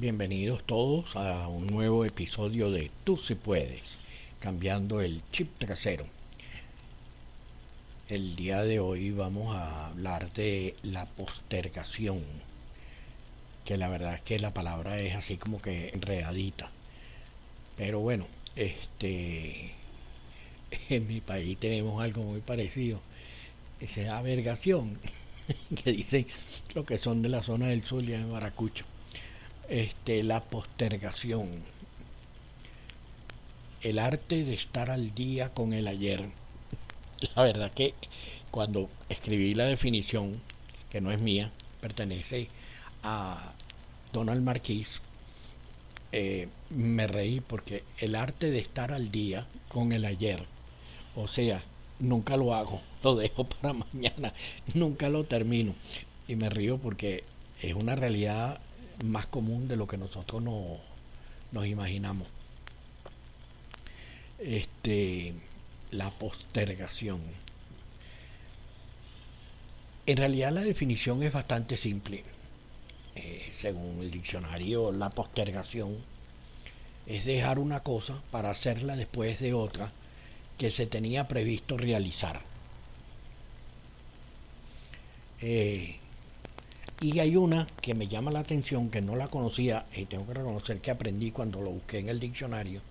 [0.00, 3.82] Bienvenidos todos a un nuevo episodio de Tú si puedes,
[4.38, 6.06] cambiando el chip trasero.
[8.08, 12.22] El día de hoy vamos a hablar de la postergación,
[13.66, 16.70] que la verdad es que la palabra es así como que enredadita.
[17.76, 18.26] Pero bueno,
[18.56, 19.72] este
[20.88, 23.02] en mi país tenemos algo muy parecido,
[23.80, 24.98] esa avergación
[25.84, 26.26] que dicen
[26.74, 28.86] lo que son de la zona del Zulia de Maracucho
[29.70, 31.48] este, la postergación,
[33.82, 36.28] el arte de estar al día con el ayer.
[37.36, 37.94] La verdad que
[38.50, 40.40] cuando escribí la definición,
[40.90, 41.48] que no es mía,
[41.80, 42.48] pertenece
[43.04, 43.52] a
[44.12, 45.00] Donald Marquis,
[46.10, 50.42] eh, me reí porque el arte de estar al día con el ayer,
[51.14, 51.62] o sea,
[52.00, 54.34] nunca lo hago, lo dejo para mañana,
[54.74, 55.76] nunca lo termino.
[56.26, 57.22] Y me río porque
[57.62, 58.60] es una realidad
[59.04, 60.78] más común de lo que nosotros no,
[61.52, 62.28] nos imaginamos.
[64.38, 65.34] Este,
[65.90, 67.20] la postergación.
[70.06, 72.24] En realidad la definición es bastante simple.
[73.16, 75.98] Eh, según el diccionario, la postergación
[77.06, 79.92] es dejar una cosa para hacerla después de otra
[80.58, 82.42] que se tenía previsto realizar.
[85.40, 85.96] Eh,
[87.00, 90.34] y hay una que me llama la atención, que no la conocía, y tengo que
[90.34, 92.82] reconocer que aprendí cuando lo busqué en el diccionario,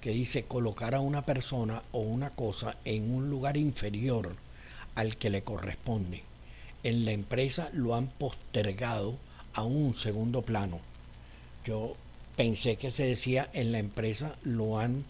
[0.00, 4.36] que dice colocar a una persona o una cosa en un lugar inferior
[4.94, 6.22] al que le corresponde.
[6.84, 9.16] En la empresa lo han postergado
[9.54, 10.78] a un segundo plano.
[11.64, 11.96] Yo
[12.36, 15.04] pensé que se decía en la empresa lo han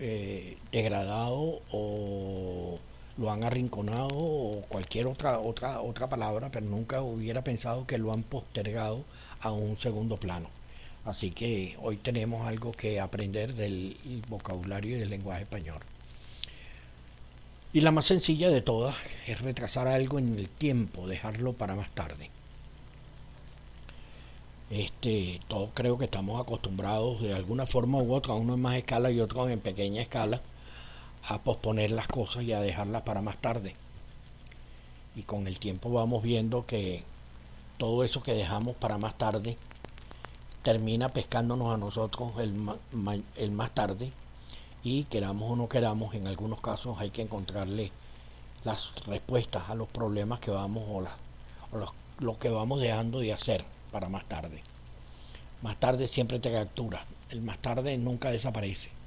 [0.00, 2.80] eh, degradado o
[3.20, 8.12] lo han arrinconado o cualquier otra, otra, otra palabra, pero nunca hubiera pensado que lo
[8.12, 9.04] han postergado
[9.40, 10.48] a un segundo plano.
[11.04, 13.94] Así que hoy tenemos algo que aprender del
[14.28, 15.80] vocabulario y del lenguaje español.
[17.74, 18.96] Y la más sencilla de todas
[19.26, 22.30] es retrasar algo en el tiempo, dejarlo para más tarde.
[24.70, 29.10] Este, todos creo que estamos acostumbrados de alguna forma u otra, uno en más escala
[29.10, 30.40] y otro en pequeña escala,
[31.26, 33.74] a posponer las cosas y a dejarlas para más tarde.
[35.14, 37.02] Y con el tiempo vamos viendo que
[37.78, 39.56] todo eso que dejamos para más tarde
[40.62, 44.12] termina pescándonos a nosotros el, más tarde
[44.82, 47.90] y queramos o no queramos, en algunos casos hay que encontrarle
[48.64, 53.64] las respuestas a los problemas que vamos o, o lo que vamos dejando de hacer
[53.90, 54.62] para más tarde.
[55.62, 58.99] Más tarde siempre te captura, el más tarde nunca desaparece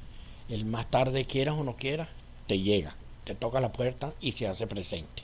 [0.50, 2.10] el más tarde quieras o no quieras,
[2.48, 5.24] te llega, te toca la puerta y se hace presente.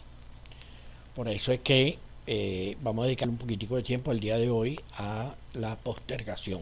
[1.16, 1.98] Por eso es que
[2.28, 6.62] eh, vamos a dedicar un poquitico de tiempo el día de hoy a la postergación.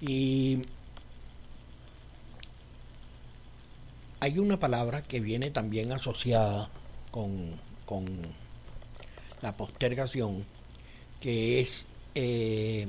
[0.00, 0.62] Y
[4.20, 6.70] hay una palabra que viene también asociada
[7.10, 8.06] con, con
[9.42, 10.44] la postergación,
[11.20, 11.84] que es
[12.14, 12.88] eh,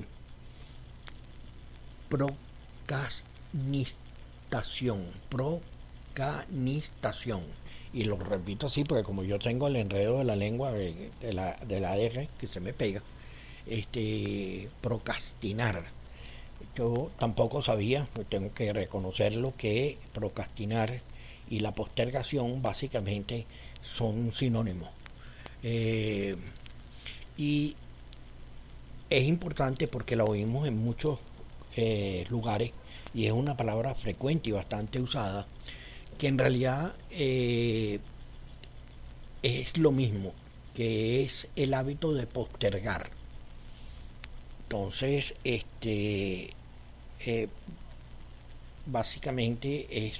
[5.30, 7.44] procanistación.
[7.92, 11.58] Y lo repito así porque como yo tengo el enredo de la lengua de, la,
[11.66, 13.02] de la R que se me pega,
[13.66, 15.86] este procrastinar.
[16.76, 21.02] Yo tampoco sabía, tengo que reconocerlo, que procrastinar
[21.50, 23.46] y la postergación básicamente
[23.82, 24.90] son sinónimos.
[25.64, 26.36] Eh,
[27.38, 27.76] y
[29.10, 31.20] es importante porque la oímos en muchos
[31.76, 32.72] eh, lugares
[33.14, 35.48] y es una palabra frecuente y bastante usada,
[36.18, 38.00] que en realidad eh,
[39.42, 40.34] es lo mismo,
[40.76, 43.10] que es el hábito de postergar.
[44.64, 46.54] Entonces, este,
[47.26, 47.48] eh,
[48.86, 50.18] básicamente es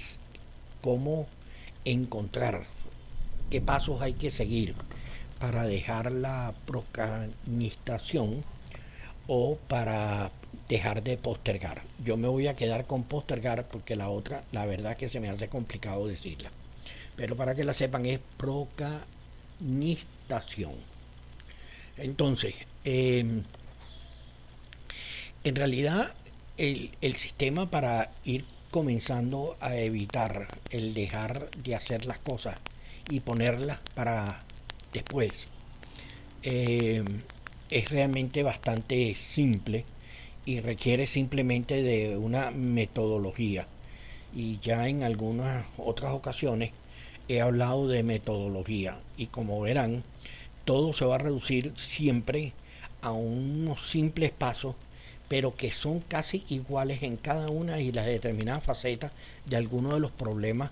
[0.80, 1.26] cómo
[1.84, 2.66] encontrar
[3.50, 4.74] qué pasos hay que seguir
[5.38, 8.42] para dejar la procrastinación
[9.26, 10.30] o para
[10.70, 11.82] dejar de postergar.
[12.02, 15.28] Yo me voy a quedar con postergar porque la otra, la verdad que se me
[15.28, 16.52] hace complicado decirla.
[17.16, 20.74] Pero para que la sepan es procrastinación.
[21.96, 23.42] Entonces, em,
[25.44, 26.14] en realidad
[26.56, 32.56] el, el sistema para ir comenzando a evitar el dejar de hacer las cosas
[33.10, 34.38] y ponerlas para
[34.92, 35.32] después
[36.42, 37.04] em,
[37.70, 39.84] es realmente bastante simple
[40.44, 43.66] y requiere simplemente de una metodología.
[44.34, 46.72] Y ya en algunas otras ocasiones
[47.28, 50.02] he hablado de metodología y como verán,
[50.64, 52.52] todo se va a reducir siempre
[53.02, 54.74] a unos simples pasos,
[55.28, 59.12] pero que son casi iguales en cada una y las determinadas facetas
[59.46, 60.70] de algunos de los problemas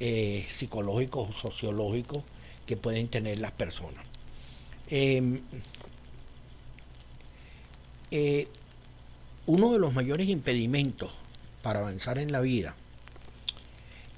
[0.00, 2.22] eh, psicológicos o sociológicos
[2.66, 4.06] que pueden tener las personas.
[4.90, 5.40] Em,
[8.10, 8.46] eh,
[9.46, 11.10] uno de los mayores impedimentos
[11.62, 12.74] para avanzar en la vida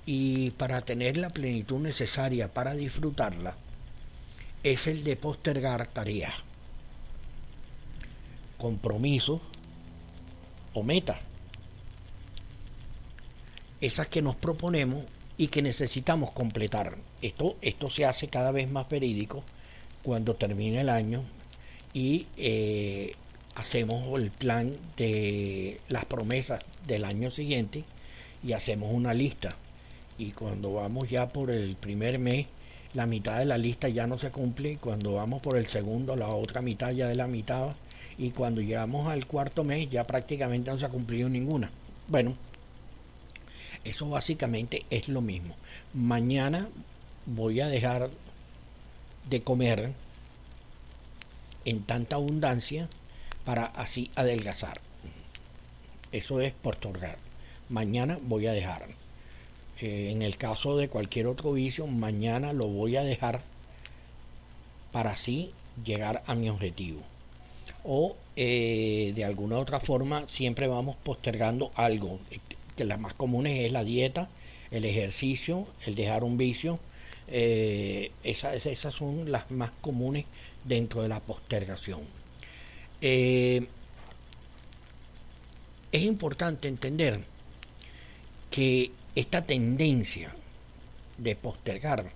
[0.06, 3.56] y para tener la plenitud necesaria para disfrutarla
[4.62, 6.34] es el de postergar tareas,
[8.56, 9.40] compromisos
[10.74, 11.18] o metas.
[13.80, 15.04] Esas que nos proponemos
[15.36, 16.98] y que necesitamos completar.
[17.22, 19.44] Esto, esto se hace cada vez más verídico
[20.02, 21.22] cuando termina el año
[21.94, 23.12] y eh,
[23.58, 27.82] hacemos el plan de las promesas del año siguiente
[28.44, 29.48] y hacemos una lista.
[30.16, 32.46] Y cuando vamos ya por el primer mes,
[32.94, 34.78] la mitad de la lista ya no se cumple.
[34.78, 37.74] Cuando vamos por el segundo, la otra mitad ya de la mitad.
[38.16, 41.70] Y cuando llegamos al cuarto mes, ya prácticamente no se ha cumplido ninguna.
[42.06, 42.36] Bueno,
[43.82, 45.56] eso básicamente es lo mismo.
[45.94, 46.68] Mañana
[47.26, 48.10] voy a dejar
[49.28, 49.92] de comer
[51.64, 52.88] en tanta abundancia
[53.48, 54.78] para así adelgazar.
[56.12, 57.16] Eso es postergar.
[57.70, 58.88] Mañana voy a dejar.
[59.80, 63.40] Eh, en el caso de cualquier otro vicio, mañana lo voy a dejar
[64.92, 65.52] para así
[65.82, 66.98] llegar a mi objetivo.
[67.84, 72.20] O eh, de alguna otra forma siempre vamos postergando algo
[72.76, 74.28] que las más comunes es la dieta,
[74.70, 76.80] el ejercicio, el dejar un vicio.
[77.28, 80.26] Eh, esas, esas son las más comunes
[80.64, 82.27] dentro de la postergación.
[83.00, 83.66] Eh,
[85.92, 87.20] es importante entender
[88.50, 90.34] que esta tendencia
[91.16, 92.06] de postergar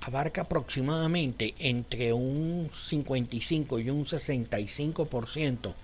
[0.00, 5.74] abarca aproximadamente entre un 55 y un 65%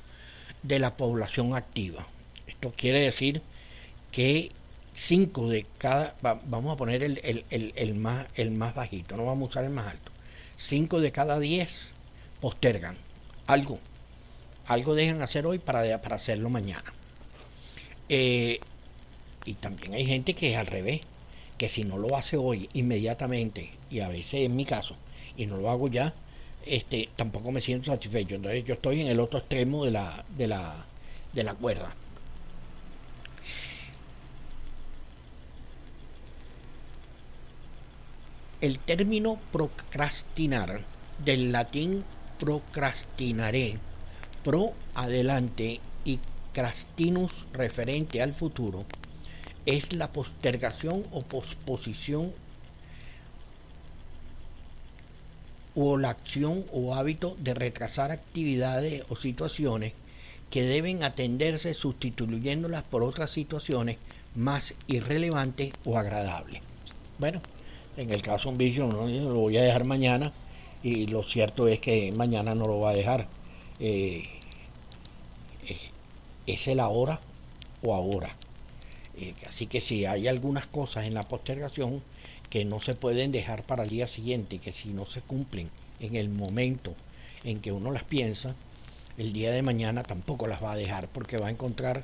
[0.63, 2.07] de la población activa.
[2.47, 3.43] Esto quiere decir
[4.11, 4.51] que
[4.95, 9.65] 5 de cada, vamos a poner el, más, el más bajito, no vamos a usar
[9.65, 10.11] el más alto,
[10.57, 11.71] 5 de cada 10
[12.41, 12.97] postergan
[13.47, 13.79] algo,
[14.67, 16.93] algo dejan hacer hoy para, para hacerlo mañana.
[18.09, 18.61] Eh,
[19.45, 21.01] y también hay gente que es al revés,
[21.59, 24.97] que si no lo hace hoy inmediatamente, y a veces en mi caso,
[25.37, 26.15] y no lo hago ya,
[26.65, 28.35] este, tampoco me siento satisfecho.
[28.35, 30.85] Entonces yo estoy en el otro extremo de la, de la,
[31.33, 31.95] de la cuerda.
[38.61, 40.81] El término procrastinar,
[41.25, 42.05] del latín
[42.41, 43.79] procrastinaré,
[44.47, 46.21] pro adelante y
[46.53, 48.79] crastinus referente al futuro,
[49.67, 52.31] es la postergación o posposición
[55.75, 59.95] o la acción o hábito de retrasar actividades o situaciones
[60.49, 63.99] que deben atenderse sustituyéndolas por otras situaciones
[64.37, 66.63] más irrelevantes o agradables.
[67.19, 67.41] Bueno,
[67.97, 70.33] en el caso un vicio, no lo voy a dejar mañana
[70.85, 73.27] y lo cierto es que mañana no lo va a dejar.
[73.81, 74.23] Eh,
[76.47, 77.21] es el ahora
[77.83, 78.37] o ahora.
[79.19, 82.03] Eh, así que si hay algunas cosas en la postergación
[82.51, 86.17] que no se pueden dejar para el día siguiente, que si no se cumplen en
[86.17, 86.95] el momento
[87.45, 88.55] en que uno las piensa,
[89.19, 92.03] el día de mañana tampoco las va a dejar porque va a encontrar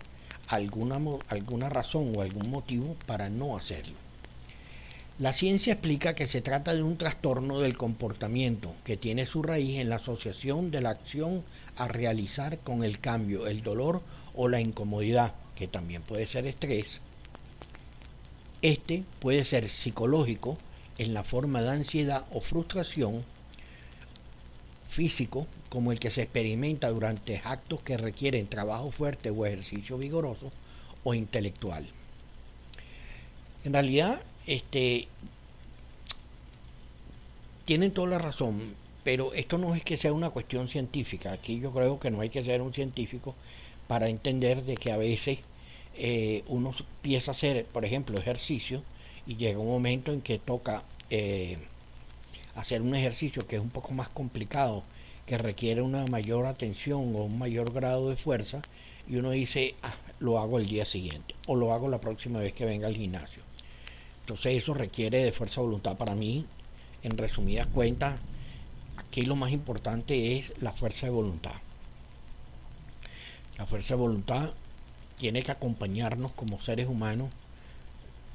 [0.49, 3.95] alguna, alguna razón o algún motivo para no hacerlo.
[5.19, 9.79] La ciencia explica que se trata de un trastorno del comportamiento que tiene su raíz
[9.79, 11.45] en la asociación de la acción
[11.77, 14.03] a realizar con el cambio, el dolor
[14.35, 17.01] o la incomodidad, que también puede ser estrés.
[18.63, 20.55] Este puede ser psicológico
[20.99, 23.25] en la forma de ansiedad o frustración,
[24.91, 30.51] físico, como el que se experimenta durante actos que requieren trabajo fuerte o ejercicio vigoroso,
[31.03, 31.89] o intelectual.
[33.65, 35.09] En realidad, este,
[37.65, 41.33] tienen toda la razón, pero esto no es que sea una cuestión científica.
[41.33, 43.35] Aquí yo creo que no hay que ser un científico
[43.93, 45.41] para entender de que a veces
[45.97, 48.83] eh, uno empieza a hacer, por ejemplo, ejercicio
[49.27, 51.59] y llega un momento en que toca eh,
[52.55, 54.83] hacer un ejercicio que es un poco más complicado,
[55.27, 58.63] que requiere una mayor atención o un mayor grado de fuerza
[59.07, 62.55] y uno dice, ah, lo hago el día siguiente o lo hago la próxima vez
[62.55, 63.43] que venga al gimnasio.
[64.21, 66.47] Entonces eso requiere de fuerza de voluntad para mí.
[67.03, 68.19] En resumidas cuentas,
[68.97, 71.57] aquí lo más importante es la fuerza de voluntad.
[73.63, 74.51] La fuerza de voluntad
[75.15, 77.33] tiene que acompañarnos como seres humanos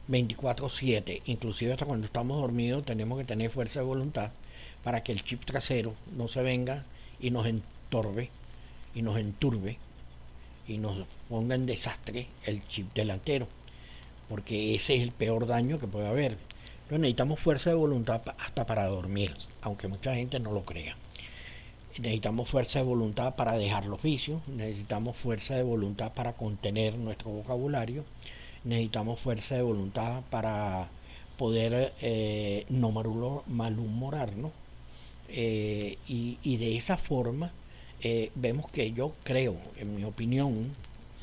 [0.07, 4.31] 24/7, inclusive hasta cuando estamos dormidos tenemos que tener fuerza de voluntad
[4.85, 6.85] para que el chip trasero no se venga
[7.19, 8.29] y nos estorbe
[8.95, 9.79] y nos enturbe
[10.65, 13.49] y nos ponga en desastre el chip delantero,
[14.29, 16.37] porque ese es el peor daño que puede haber.
[16.87, 20.95] Pero necesitamos fuerza de voluntad hasta para dormir, aunque mucha gente no lo crea.
[21.99, 27.31] Necesitamos fuerza de voluntad para dejar los vicios, necesitamos fuerza de voluntad para contener nuestro
[27.31, 28.03] vocabulario,
[28.63, 30.89] necesitamos fuerza de voluntad para
[31.37, 32.91] poder eh, no
[33.47, 34.51] malhumorarnos.
[35.29, 37.51] Eh, y, y, de esa forma
[38.01, 40.71] eh, vemos que yo creo, en mi opinión,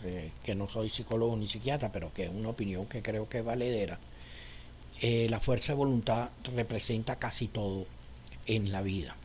[0.05, 3.39] eh, que no soy psicólogo ni psiquiatra, pero que es una opinión que creo que
[3.39, 3.99] es valedera,
[5.01, 7.87] eh, la fuerza de voluntad representa casi todo
[8.47, 9.17] en la vida.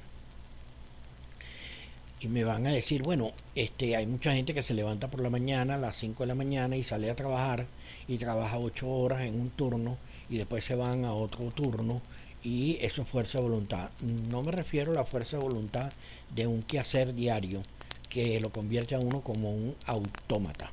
[2.22, 5.30] Y me van a decir, bueno, este, hay mucha gente que se levanta por la
[5.30, 7.66] mañana a las 5 de la mañana y sale a trabajar
[8.08, 9.98] y trabaja 8 horas en un turno
[10.30, 12.02] y después se van a otro turno
[12.44, 13.90] y eso es fuerza de voluntad.
[14.30, 15.92] No me refiero a la fuerza de voluntad
[16.34, 17.62] de un quehacer diario
[18.10, 20.72] que lo convierte a uno como un autómata.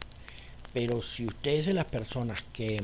[0.73, 2.81] Pero si ustedes de las personas que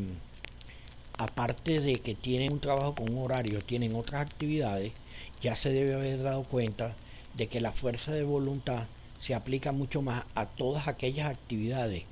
[1.19, 4.93] aparte de que tienen un trabajo con un horario, tienen otras actividades,
[5.41, 6.95] ya se debe haber dado cuenta
[7.35, 8.85] de que la fuerza de voluntad
[9.21, 12.05] se aplica mucho más a todas aquellas actividades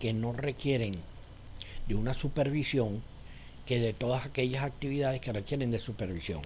[0.00, 0.92] que no requieren
[1.86, 3.02] de una supervisión
[3.66, 6.42] que de todas aquellas actividades que requieren de supervisión.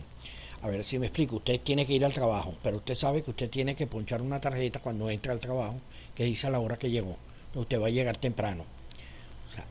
[0.61, 3.31] A ver si me explico, usted tiene que ir al trabajo, pero usted sabe que
[3.31, 5.81] usted tiene que ponchar una tarjeta cuando entra al trabajo
[6.15, 7.17] que dice a la hora que llegó.
[7.55, 8.65] Usted va a llegar temprano.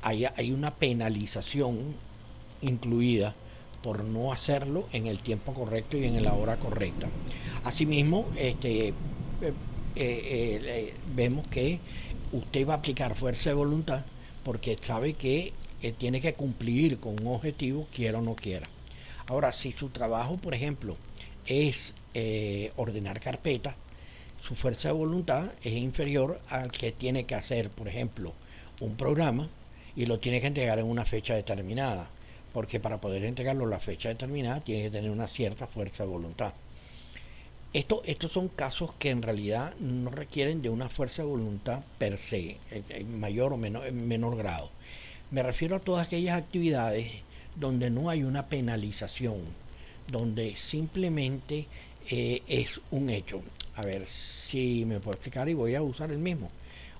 [0.02, 1.96] Hay una penalización
[2.62, 3.36] incluida
[3.84, 7.08] por no hacerlo en el tiempo correcto y en la hora correcta.
[7.68, 8.94] Asimismo, este, eh,
[9.42, 9.54] eh,
[9.98, 11.82] eh, vemos que
[12.32, 14.06] usted va a aplicar fuerza de voluntad
[14.46, 15.52] porque sabe que
[15.98, 18.66] tiene que cumplir con un objetivo, quiera o no quiera.
[19.28, 20.96] Ahora, si su trabajo, por ejemplo,
[21.46, 21.94] es
[22.78, 23.76] ordenar carpetas,
[24.42, 28.32] su fuerza de voluntad es inferior al que tiene que hacer, por ejemplo,
[28.80, 29.50] un programa
[29.94, 32.08] y lo tiene que entregar en una fecha determinada,
[32.54, 36.10] porque para poder entregarlo a la fecha determinada tiene que tener una cierta fuerza de
[36.10, 36.54] voluntad.
[37.74, 42.18] Esto, estos son casos que en realidad no requieren de una fuerza de voluntad per
[42.18, 44.70] se, en mayor o menor, en menor grado.
[45.32, 47.12] Me refiero a todas aquellas actividades
[47.56, 49.42] donde no hay una penalización,
[50.08, 51.66] donde simplemente
[52.10, 53.42] eh, es un hecho.
[53.76, 54.08] A ver
[54.48, 56.50] si me puedo explicar y voy a usar el mismo.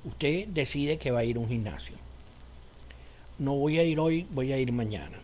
[0.04, 1.96] Usted decide que va a ir a un gimnasio.
[3.40, 5.18] No voy a ir hoy, voy a ir mañana.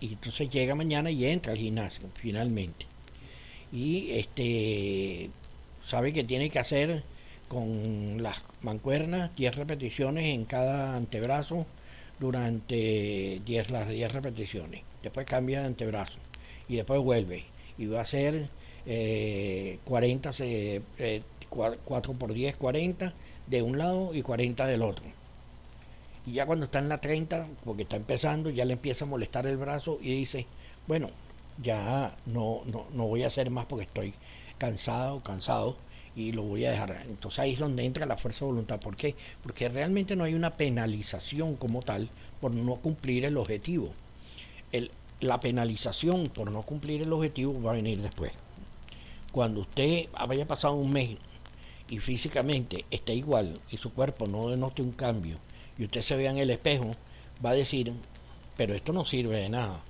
[0.00, 2.86] Y entonces llega mañana y entra al gimnasio, finalmente.
[3.74, 5.30] Y este
[5.84, 7.02] sabe que tiene que hacer
[7.48, 11.66] con las mancuernas 10 repeticiones en cada antebrazo
[12.20, 14.82] durante 10 las 10 repeticiones.
[15.02, 16.18] Después cambia de antebrazo
[16.68, 17.44] y después vuelve
[17.76, 18.48] y va a hacer
[19.84, 20.30] 40
[21.50, 23.12] 4 por 10 40
[23.46, 25.04] de un lado y 40 del otro.
[26.26, 29.46] Y ya cuando está en la 30, porque está empezando, ya le empieza a molestar
[29.46, 30.46] el brazo y dice,
[30.86, 31.08] bueno,
[31.62, 34.14] ya no, no, no voy a hacer más porque estoy
[34.58, 35.76] cansado, cansado
[36.16, 37.02] y lo voy a dejar.
[37.06, 38.80] Entonces ahí es donde entra la fuerza de voluntad.
[38.80, 39.14] ¿Por qué?
[39.42, 42.08] Porque realmente no hay una penalización como tal
[42.40, 43.90] por no cumplir el objetivo.
[44.72, 48.32] El, la penalización por no cumplir el objetivo va a venir después.
[49.32, 51.18] Cuando usted haya pasado un mes
[51.88, 55.38] y físicamente esté igual y su cuerpo no denote un cambio
[55.76, 56.90] y usted se vea en el espejo,
[57.44, 57.92] va a decir,
[58.56, 59.80] pero esto no sirve de nada,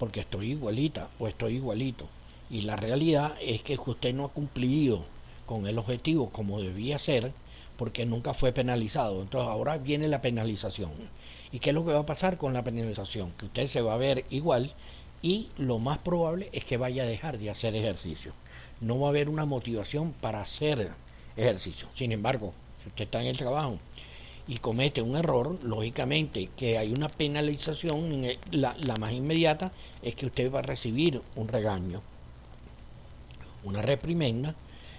[0.00, 2.08] porque estoy igualita o estoy igualito.
[2.48, 5.04] Y la realidad es que usted no ha cumplido
[5.44, 7.32] con el objetivo como debía ser,
[7.76, 9.20] porque nunca fue penalizado.
[9.20, 10.90] Entonces ahora viene la penalización.
[11.52, 13.32] ¿Y qué es lo que va a pasar con la penalización?
[13.32, 14.72] Que usted se va a ver igual
[15.20, 18.32] y lo más probable es que vaya a dejar de hacer ejercicio.
[18.80, 20.92] No va a haber una motivación para hacer
[21.36, 21.88] ejercicio.
[21.94, 23.78] Sin embargo, si usted está en el trabajo
[24.50, 29.70] y comete un error, lógicamente que hay una penalización, la, la más inmediata
[30.02, 32.02] es que usted va a recibir un regaño,
[33.62, 34.56] una reprimenda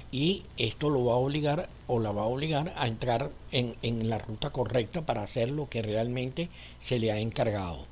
[0.10, 4.10] y esto lo va a obligar o la va a obligar a entrar en, en,
[4.10, 6.48] la ruta correcta para hacer lo que realmente
[6.82, 7.84] se le ha encargado.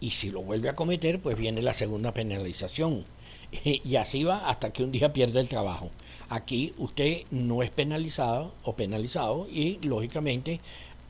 [0.00, 3.06] Y si lo vuelve a cometer, pues viene la segunda penalización.
[3.64, 5.90] Y así va hasta que un día pierde el trabajo.
[6.32, 10.60] Aquí usted no es penalizado o penalizado y lógicamente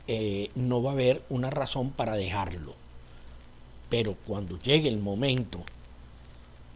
[0.05, 2.73] eh, no va a haber una razón para dejarlo.
[3.89, 5.63] Pero cuando llegue el momento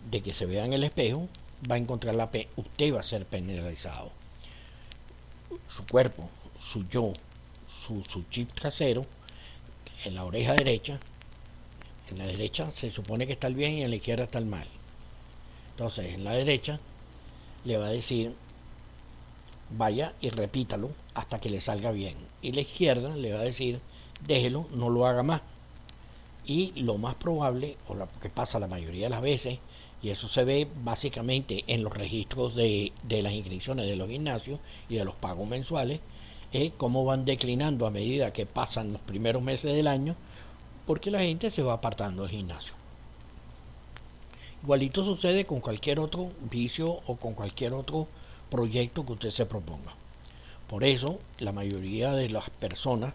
[0.10, 1.28] de que se vea en el espejo,
[1.70, 4.12] va a encontrar la P, usted va a ser penalizado.
[5.68, 6.30] Su cuerpo,
[6.72, 7.12] su yo,
[7.86, 9.02] su, su chip trasero,
[10.06, 10.98] en la oreja derecha,
[12.10, 14.46] en la derecha se supone que está el bien y en la izquierda está el
[14.46, 14.70] mal.
[15.72, 16.80] Entonces, en la derecha
[17.66, 18.34] le va a decir,
[19.70, 22.16] vaya y repítalo hasta que le salga bien.
[22.42, 23.80] Y la izquierda le va a decir,
[24.26, 25.42] déjelo, no lo haga más.
[26.46, 29.60] Y lo más probable, o lo que pasa la mayoría de las veces,
[30.02, 34.60] y eso se ve básicamente en los registros de, de las inscripciones de los gimnasios
[34.88, 36.00] y de los pagos mensuales,
[36.54, 40.16] es cómo van declinando a medida que pasan los primeros meses del año,
[40.86, 42.77] porque la gente se va apartando del gimnasio.
[44.68, 48.06] Igualito sucede con cualquier otro vicio o con cualquier otro
[48.52, 49.94] proyecto que usted se proponga.
[50.70, 53.14] Por eso, la mayoría de las personas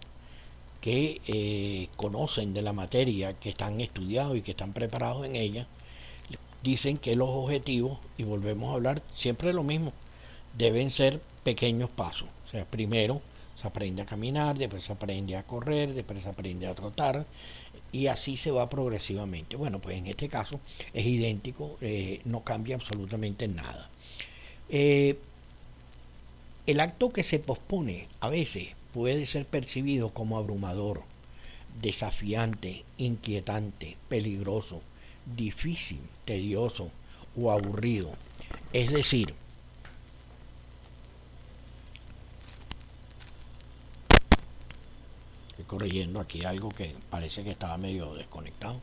[0.80, 5.66] que eh, conocen de la materia, que están estudiados y que están preparados en ella,
[6.62, 9.92] dicen que los objetivos, y volvemos a hablar siempre lo mismo,
[10.56, 12.30] deben ser pequeños pasos.
[12.46, 13.20] O sea, primero
[13.60, 17.26] se aprende a caminar, después se aprende a correr, después se aprende a trotar,
[17.92, 19.56] y así se va progresivamente.
[19.56, 20.58] Bueno, pues en este caso
[20.94, 23.88] es idéntico, eh, no cambia absolutamente nada.
[24.68, 25.16] Eh,
[26.66, 31.02] el acto que se pospone a veces puede ser percibido como abrumador,
[31.80, 34.80] desafiante, inquietante, peligroso,
[35.36, 36.90] difícil, tedioso
[37.36, 38.10] o aburrido.
[38.72, 39.34] Es decir,
[45.72, 48.78] corrigiendo aquí algo que parece que estaba medio desconectado.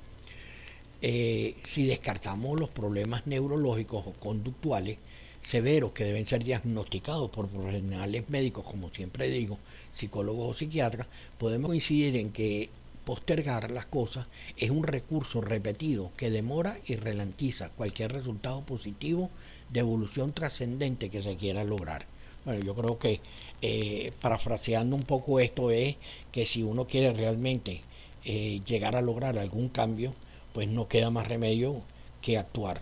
[1.03, 4.97] Eh, si descartamos los problemas neurológicos o conductuales
[5.43, 9.59] severos que deben ser diagnosticados por profesionales médicos, como siempre digo,
[9.93, 11.05] psicólogos o psiquiatras,
[11.37, 12.69] podemos coincidir en que
[13.05, 14.27] postergar las cosas
[14.57, 19.29] es un recurso repetido que demora y ralentiza cualquier resultado positivo
[19.69, 22.07] de evolución trascendente que se quiera lograr.
[22.45, 23.19] Bueno, yo creo que
[23.61, 25.95] eh, parafraseando un poco esto es
[26.31, 27.79] que si uno quiere realmente
[28.25, 30.13] eh, llegar a lograr algún cambio,
[30.53, 31.81] pues no queda más remedio
[32.21, 32.81] que actuar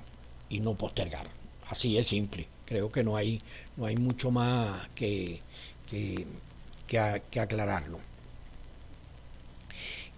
[0.50, 1.28] y no postergar.
[1.70, 2.48] Así es simple.
[2.66, 3.40] Creo que no hay,
[3.76, 5.42] no hay mucho más que,
[5.90, 6.26] que,
[6.88, 8.00] que aclararlo.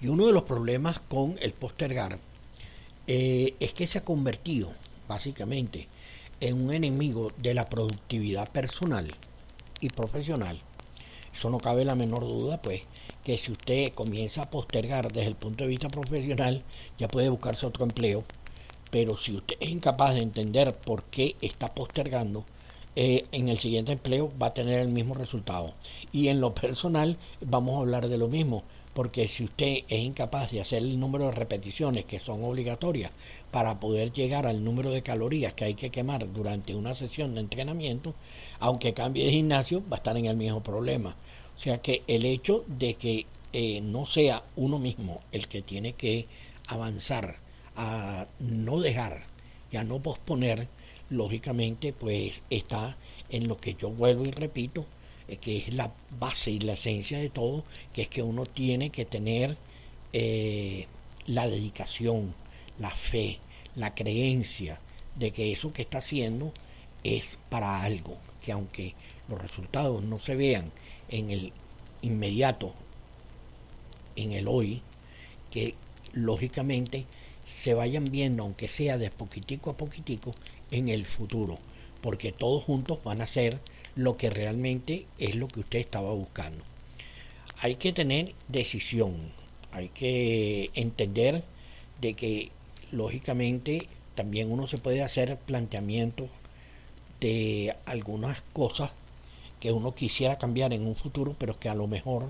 [0.01, 2.19] Y uno de los problemas con el postergar
[3.07, 4.71] eh, es que se ha convertido
[5.07, 5.87] básicamente
[6.39, 9.11] en un enemigo de la productividad personal
[9.81, 10.59] y profesional.
[11.33, 12.81] Eso no cabe la menor duda, pues,
[13.23, 16.63] que si usted comienza a postergar desde el punto de vista profesional,
[16.97, 18.23] ya puede buscarse otro empleo.
[18.91, 22.43] Pero si usted es incapaz de entender por qué está postergando,
[22.95, 25.73] eh, en el siguiente empleo va a tener el mismo resultado.
[26.11, 28.63] Y en lo personal vamos a hablar de lo mismo
[28.93, 33.11] porque si usted es incapaz de hacer el número de repeticiones que son obligatorias
[33.51, 37.41] para poder llegar al número de calorías que hay que quemar durante una sesión de
[37.41, 38.13] entrenamiento,
[38.59, 41.15] aunque cambie de gimnasio, va a estar en el mismo problema.
[41.57, 45.93] O sea que el hecho de que eh, no sea uno mismo el que tiene
[45.93, 46.27] que
[46.67, 47.37] avanzar
[47.75, 49.23] a no dejar
[49.71, 50.67] y a no posponer,
[51.09, 52.95] lógicamente pues está
[53.29, 54.85] en lo que yo vuelvo y repito,
[55.27, 58.91] eh, que es la base y la esencia de todo, que es que uno tiene
[58.91, 59.57] que tener
[60.13, 60.87] eh,
[61.25, 62.33] la dedicación,
[62.79, 63.39] la fe,
[63.75, 64.79] la creencia
[65.15, 66.51] de que eso que está haciendo
[67.03, 68.95] es para algo, que aunque
[69.29, 70.71] los resultados no se vean
[71.09, 71.53] en el
[72.01, 72.73] inmediato,
[74.15, 74.81] en el hoy,
[75.51, 75.75] que
[76.13, 77.05] lógicamente
[77.45, 80.31] se vayan viendo, aunque sea de poquitico a poquitico,
[80.71, 81.55] en el futuro,
[82.01, 83.59] porque todos juntos van a ser
[83.95, 86.63] lo que realmente es lo que usted estaba buscando.
[87.61, 89.31] Hay que tener decisión,
[89.71, 91.43] hay que entender
[91.99, 92.51] de que
[92.91, 96.29] lógicamente también uno se puede hacer planteamientos
[97.19, 98.91] de algunas cosas
[99.59, 102.29] que uno quisiera cambiar en un futuro, pero que a lo mejor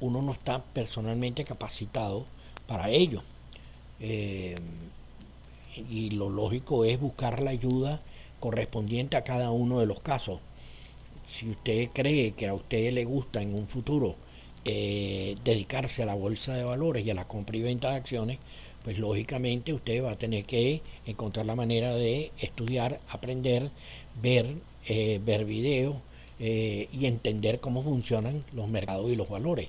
[0.00, 2.26] uno no está personalmente capacitado
[2.66, 3.22] para ello.
[4.00, 4.56] Eh,
[5.88, 8.00] y lo lógico es buscar la ayuda
[8.40, 10.40] correspondiente a cada uno de los casos
[11.32, 14.16] si usted cree que a usted le gusta en un futuro
[14.64, 18.38] eh, dedicarse a la bolsa de valores y a la compra y venta de acciones,
[18.84, 23.70] pues lógicamente usted va a tener que encontrar la manera de estudiar, aprender,
[24.20, 25.96] ver, eh, ver videos
[26.40, 29.68] eh, y entender cómo funcionan los mercados y los valores.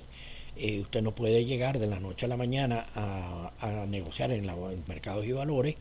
[0.80, 4.56] usted no puede llegar de la noche a la mañana a, negociar en los
[4.88, 5.76] mercados y valores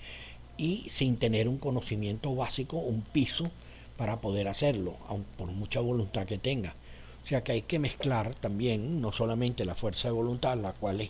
[0.58, 3.50] y sin tener un conocimiento básico, un piso
[3.98, 6.76] para poder hacerlo, aun por mucha voluntad que tenga.
[7.24, 11.02] O sea que hay que mezclar también no solamente la fuerza de voluntad, la cual
[11.02, 11.10] es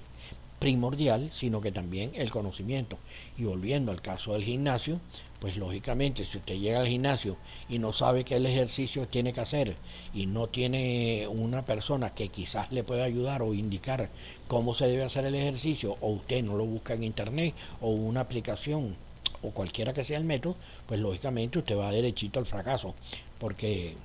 [0.64, 2.98] primordial, sino que también el conocimiento.
[3.38, 5.02] Y volviendo al caso del gimnasio,
[5.42, 7.34] pues lógicamente si usted llega al gimnasio
[7.68, 9.76] y no sabe qué el ejercicio tiene que hacer
[10.14, 14.10] y no tiene una persona que quizás le pueda ayudar o indicar
[14.48, 18.22] cómo se debe hacer el ejercicio, o usted no lo busca en internet o una
[18.22, 18.96] aplicación
[19.42, 20.56] o cualquiera que sea el método,
[20.88, 22.96] pues lógicamente usted va derechito al fracaso,
[23.38, 23.98] porque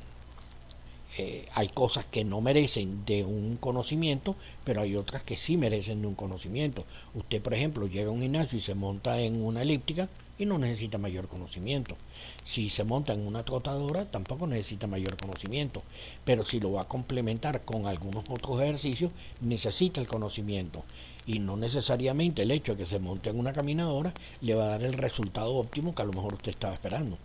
[1.20, 6.00] eh, hay cosas que no merecen de un conocimiento, pero hay otras que sí merecen
[6.00, 6.84] de un conocimiento.
[7.12, 10.58] Usted, por ejemplo, llega a un gimnasio y se monta en una elíptica y no
[10.58, 11.96] necesita mayor conocimiento.
[12.44, 15.82] Si se monta en una trotadora, tampoco necesita mayor conocimiento.
[16.24, 20.84] Pero si lo va a complementar con algunos otros ejercicios, necesita el conocimiento.
[21.26, 24.68] Y no necesariamente el hecho de que se monte en una caminadora le va a
[24.68, 27.16] dar el resultado óptimo que a lo mejor usted estaba esperando.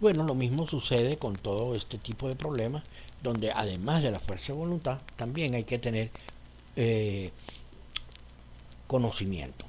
[0.00, 2.84] Bueno, lo mismo sucede con todo este tipo de problemas,
[3.22, 6.10] donde además de la fuerza de voluntad, también hay que tener
[6.74, 7.32] eh,
[8.86, 9.66] conocimiento.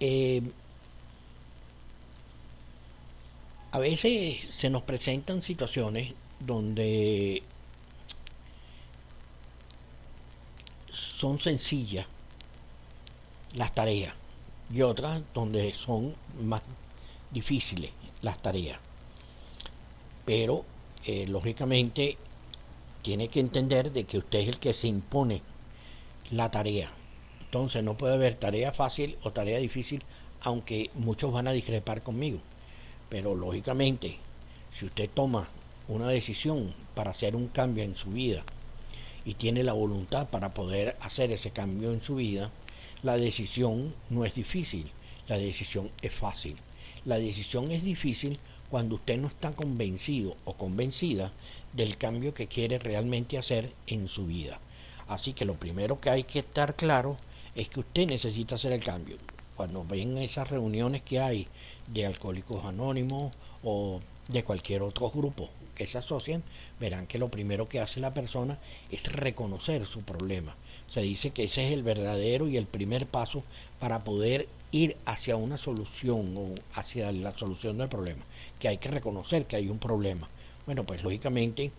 [0.00, 0.42] Eh,
[3.70, 7.44] a veces se nos presentan situaciones donde
[10.92, 12.06] son sencillas
[13.54, 14.14] las tareas
[14.72, 16.60] y otras donde son más
[17.34, 17.92] difíciles
[18.22, 18.78] las tareas.
[20.24, 20.64] Pero,
[21.04, 22.16] eh, lógicamente,
[23.02, 25.42] tiene que entender de que usted es el que se impone
[26.30, 26.90] la tarea.
[27.40, 30.02] Entonces no puede haber tarea fácil o tarea difícil,
[30.40, 32.38] aunque muchos van a discrepar conmigo.
[33.10, 34.16] Pero lógicamente,
[34.72, 35.48] si usted toma
[35.86, 38.42] una decisión para hacer un cambio en su vida
[39.24, 42.50] y tiene la voluntad para poder hacer ese cambio en su vida,
[43.02, 44.90] la decisión no es difícil,
[45.28, 46.56] la decisión es fácil.
[47.04, 48.38] La decisión es difícil
[48.70, 51.32] cuando usted no está convencido o convencida
[51.74, 54.58] del cambio que quiere realmente hacer en su vida.
[55.06, 57.16] Así que lo primero que hay que estar claro
[57.54, 59.16] es que usted necesita hacer el cambio.
[59.54, 61.46] Cuando ven esas reuniones que hay
[61.86, 66.42] de alcohólicos anónimos o de cualquier otro grupo que se asocian,
[66.80, 68.58] verán que lo primero que hace la persona
[68.90, 70.56] es reconocer su problema.
[70.92, 73.42] Se dice que ese es el verdadero y el primer paso
[73.78, 78.24] para poder ir hacia una solución o hacia la solución del problema,
[78.58, 80.28] que hay que reconocer que hay un problema.
[80.66, 81.70] Bueno, pues lógicamente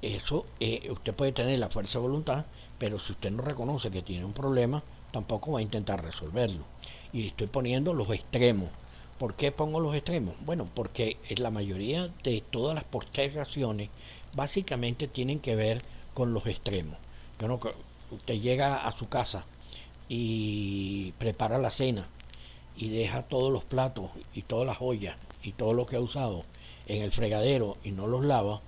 [0.00, 2.46] eso eh, usted puede tener la fuerza de voluntad,
[2.78, 4.82] pero si usted no reconoce que tiene un problema,
[5.12, 6.64] tampoco va a intentar resolverlo.
[7.12, 8.70] Y estoy poniendo los extremos.
[9.18, 10.34] ¿Por qué pongo los extremos?
[10.46, 13.90] Bueno, porque la mayoría de todas las postergaciones
[14.34, 15.82] básicamente tienen que ver
[16.14, 16.96] con los extremos.
[17.38, 17.60] Yo no,
[18.10, 19.44] usted llega a su casa
[20.08, 22.08] y prepara la cena
[22.76, 26.44] y deja todos los platos y todas las ollas y todo lo que ha usado
[26.86, 28.60] en el fregadero y no los lava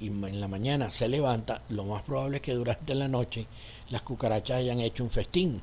[0.00, 3.46] y en la mañana se levanta, lo más probable es que durante la noche
[3.90, 5.60] las cucarachas hayan hecho un festín.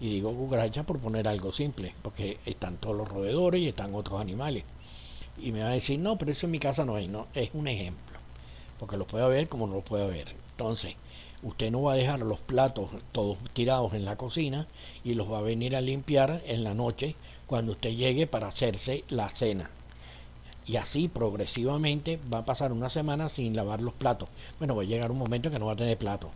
[0.00, 4.20] Y digo cucarachas por poner algo simple, porque están todos los roedores y están otros
[4.20, 4.64] animales.
[5.38, 7.50] Y me va a decir, no, pero eso en mi casa no hay, no, es
[7.54, 8.18] un ejemplo,
[8.78, 10.34] porque lo puede ver como no lo puede ver.
[10.50, 10.94] Entonces,
[11.40, 14.66] Usted no va a dejar los platos todos tirados en la cocina
[15.04, 17.14] y los va a venir a limpiar en la noche
[17.46, 19.70] cuando usted llegue para hacerse la cena.
[20.66, 24.28] Y así progresivamente va a pasar una semana sin lavar los platos.
[24.58, 26.28] Bueno, va a llegar un momento que no va a tener plato.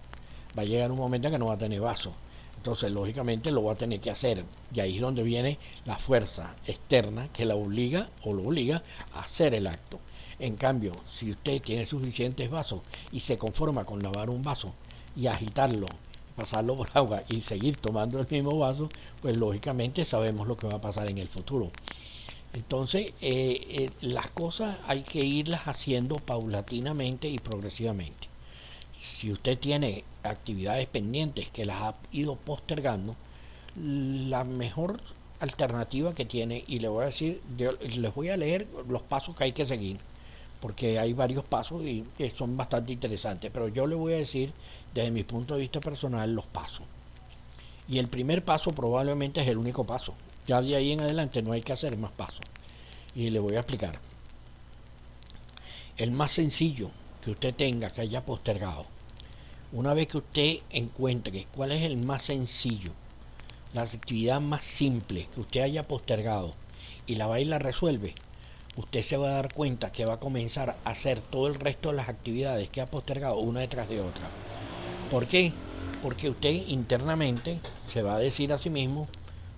[0.57, 2.13] Va a llegar un momento que no va a tener vaso.
[2.57, 4.45] Entonces, lógicamente, lo va a tener que hacer.
[4.73, 9.23] Y ahí es donde viene la fuerza externa que la obliga o lo obliga a
[9.23, 9.99] hacer el acto.
[10.39, 14.73] En cambio, si usted tiene suficientes vasos y se conforma con lavar un vaso
[15.17, 15.87] y agitarlo,
[16.37, 18.89] pasarlo por agua y seguir tomando el mismo vaso,
[19.21, 21.71] pues lógicamente sabemos lo que va a pasar en el futuro.
[22.55, 28.29] Entonces, eh, eh, las cosas hay que irlas haciendo paulatinamente y progresivamente.
[29.01, 33.17] Si usted tiene actividades pendientes que las ha ido postergando,
[33.75, 35.01] la mejor
[35.41, 39.45] alternativa que tiene, y le voy a decir, les voy a leer los pasos que
[39.45, 39.99] hay que seguir,
[40.61, 42.05] porque hay varios pasos y
[42.37, 44.53] son bastante interesantes, pero yo le voy a decir
[44.95, 46.87] desde mi punto de vista personal, los pasos.
[47.89, 50.15] Y el primer paso probablemente es el único paso.
[50.47, 52.45] Ya de ahí en adelante no hay que hacer más pasos.
[53.15, 53.99] Y le voy a explicar.
[55.97, 56.91] El más sencillo
[57.23, 58.87] que usted tenga, que haya postergado.
[59.73, 62.93] Una vez que usted encuentre cuál es el más sencillo,
[63.73, 66.55] la actividad más simple que usted haya postergado
[67.07, 68.15] y la va y la resuelve,
[68.77, 71.91] usted se va a dar cuenta que va a comenzar a hacer todo el resto
[71.91, 74.31] de las actividades que ha postergado una detrás de otra.
[75.13, 75.53] ¿Por qué?
[76.03, 77.61] Porque usted internamente
[77.93, 79.09] se va a decir a sí mismo,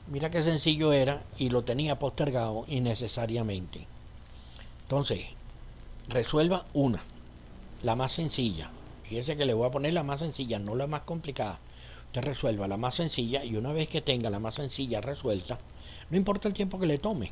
[0.09, 3.87] mira qué sencillo era y lo tenía postergado innecesariamente.
[4.83, 5.27] Entonces,
[6.09, 7.05] resuelva una,
[7.85, 8.71] la más sencilla.
[9.05, 11.61] Fíjese que le voy a poner la más sencilla, no la más complicada.
[12.07, 15.59] Usted resuelva la más sencilla y una vez que tenga la más sencilla resuelta,
[16.11, 17.31] no importa el tiempo que le tome,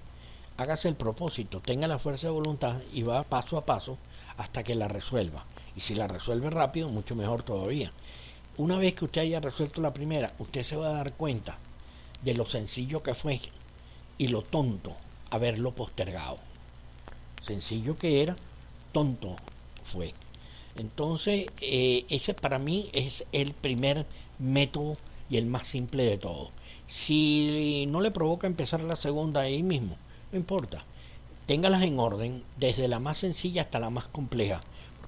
[0.59, 3.99] hágase el propósito, tenga la fuerza de voluntad y va paso a paso
[4.37, 5.45] hasta que la resuelva.
[5.75, 7.91] Y si la resuelve rápido, mucho mejor todavía.
[8.59, 11.57] Una vez que usted haya resuelto la primera, usted se va a dar cuenta
[12.23, 13.41] de lo sencillo que fue
[14.19, 14.95] y lo tonto
[15.31, 16.37] haberlo postergado.
[17.43, 18.37] Sencillo que era
[18.93, 19.37] tonto
[19.91, 20.13] fue.
[20.77, 24.07] Entonces, eh, ese para mí es el primer
[24.39, 24.93] método
[25.31, 26.51] y el más simple de todo.
[26.89, 29.97] Si no le provoca empezar la segunda ahí mismo,
[30.31, 30.85] no importa.
[31.47, 34.61] Téngalas en orden, desde la más sencilla hasta la más compleja,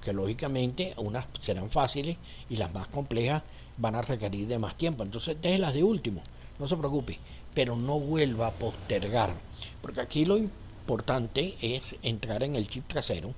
[0.05, 3.41] porque lógicamente unas serán fáciles y las más complejas
[3.77, 5.01] van a requerir de más tiempo.
[5.01, 6.21] Entonces, déjelas de último,
[6.59, 7.17] no se preocupe,
[7.55, 9.33] pero no vuelva a postergar,
[9.81, 13.33] porque aquí lo importante es entrar en el chip trasero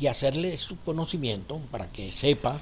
[0.00, 2.58] y hacerle su conocimiento para que sepa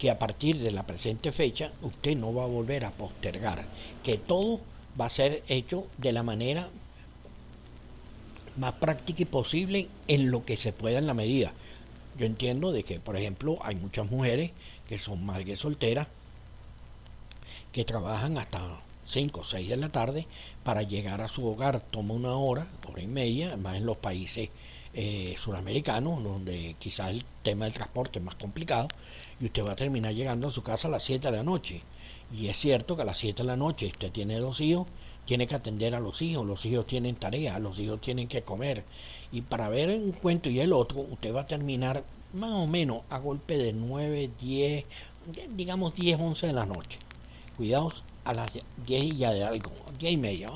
[0.00, 3.66] que a partir de la presente fecha usted no va a volver a postergar,
[4.02, 4.58] que todo
[5.00, 6.70] va a ser hecho de la manera
[8.56, 11.52] más práctica y posible en lo que se pueda en la medida.
[12.18, 14.50] Yo entiendo de que, por ejemplo, hay muchas mujeres
[14.88, 16.08] que son madres solteras
[17.72, 20.26] que trabajan hasta 5 o 6 de la tarde
[20.64, 24.50] para llegar a su hogar toma una hora, hora y media, más en los países
[24.94, 28.88] eh, suramericanos, donde quizás el tema del transporte es más complicado,
[29.40, 31.82] y usted va a terminar llegando a su casa a las 7 de la noche.
[32.34, 34.88] Y es cierto que a las 7 de la noche usted tiene dos hijos,
[35.24, 38.84] tiene que atender a los hijos, los hijos tienen tareas, los hijos tienen que comer.
[39.30, 43.02] Y para ver un cuento y el otro, usted va a terminar más o menos
[43.10, 44.84] a golpe de 9, 10,
[45.50, 46.98] digamos 10, 11 de la noche.
[47.56, 48.48] Cuidados a las
[48.86, 50.48] 10 y ya de algo, 10 y media,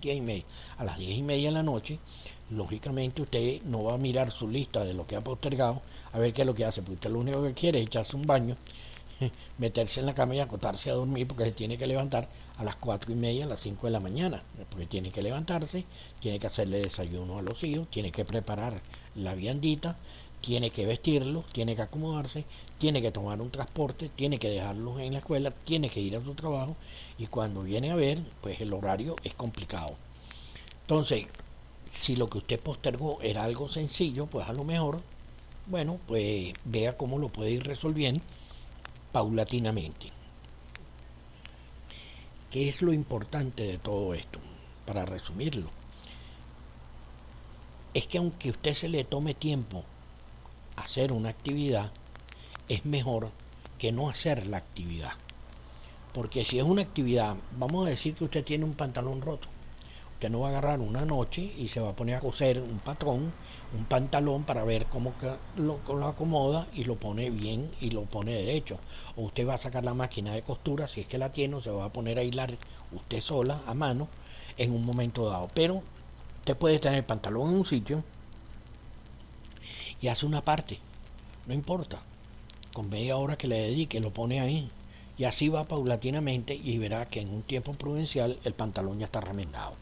[0.00, 0.44] 10 y media.
[0.78, 1.98] A las 10 y media de la noche
[2.50, 6.32] lógicamente usted no va a mirar su lista de lo que ha postergado a ver
[6.32, 8.56] qué es lo que hace, porque usted lo único que quiere es echarse un baño,
[9.58, 12.28] meterse en la cama y acotarse a dormir porque se tiene que levantar
[12.60, 15.86] a las cuatro y media, a las 5 de la mañana, porque tiene que levantarse,
[16.20, 18.82] tiene que hacerle desayuno a los hijos, tiene que preparar
[19.14, 19.96] la viandita,
[20.42, 22.44] tiene que vestirlos, tiene que acomodarse,
[22.76, 26.22] tiene que tomar un transporte, tiene que dejarlos en la escuela, tiene que ir a
[26.22, 26.76] su trabajo
[27.16, 29.96] y cuando viene a ver, pues el horario es complicado.
[30.82, 31.28] Entonces,
[32.02, 35.00] si lo que usted postergó era algo sencillo, pues a lo mejor,
[35.66, 38.22] bueno, pues vea cómo lo puede ir resolviendo
[39.12, 40.19] paulatinamente.
[42.50, 44.40] ¿Qué es lo importante de todo esto?
[44.86, 45.68] Para resumirlo,
[47.94, 49.84] es que aunque usted se le tome tiempo
[50.76, 51.92] hacer una actividad,
[52.68, 53.30] es mejor
[53.78, 55.12] que no hacer la actividad.
[56.12, 59.48] Porque si es una actividad, vamos a decir que usted tiene un pantalón roto
[60.20, 62.78] Usted no va a agarrar una noche y se va a poner a coser un
[62.78, 63.32] patrón,
[63.72, 65.12] un pantalón para ver cómo
[65.56, 68.78] lo, lo, acomoda y lo pone bien y lo pone derecho.
[69.16, 71.60] O usted va a sacar la máquina de costura, si es que la tiene, o
[71.60, 72.56] se va a poner a hilar
[72.92, 74.08] usted sola, a mano,
[74.56, 75.48] en un momento dado.
[75.54, 75.82] Pero
[76.40, 78.02] usted puede tener el pantalón en un sitio
[80.00, 80.78] y hace una parte,
[81.46, 82.00] no importa.
[82.72, 84.70] Con media hora que le dedique, lo pone ahí.
[85.18, 89.20] Y así va paulatinamente y verá que en un tiempo prudencial el pantalón ya está
[89.20, 89.72] remendado.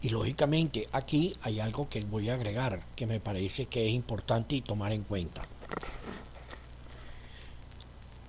[0.00, 4.54] Y lógicamente aquí hay algo que voy a agregar que me parece que es importante
[4.54, 5.42] y tomar en cuenta.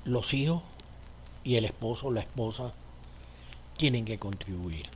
[0.03, 0.63] Los hijos
[1.43, 2.73] y el esposo la esposa
[3.77, 4.87] tienen que contribuir.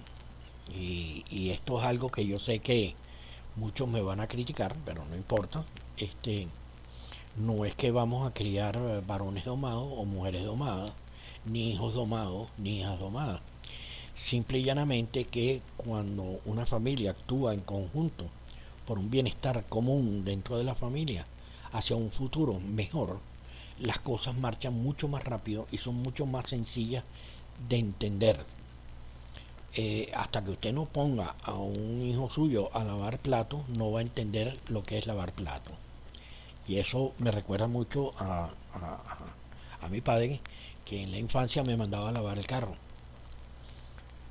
[0.76, 2.96] Y, esto es algo que yo sé que
[3.56, 5.64] muchos me van a criticar, pero no importa.
[5.98, 6.48] Este,
[7.38, 10.92] no es que vamos a criar varones domados o mujeres domadas,
[11.46, 13.42] ni hijos domados, ni hijas domadas
[14.24, 18.28] Simple y llanamente que cuando una familia actúa en conjunto
[18.88, 21.26] por un bienestar común dentro de la familia
[21.74, 23.20] hacia un futuro mejor,
[23.80, 27.04] las cosas marchan mucho más rápido y son mucho más sencillas
[27.68, 28.46] de entender.
[29.76, 34.00] Eh, hasta que usted no ponga a un hijo suyo a lavar platos, no va
[34.00, 35.74] a entender lo que es lavar platos.
[36.66, 38.52] Y eso me recuerda mucho a,
[39.82, 40.40] a mi padre,
[40.86, 42.78] que en la infancia me mandaba a lavar el carro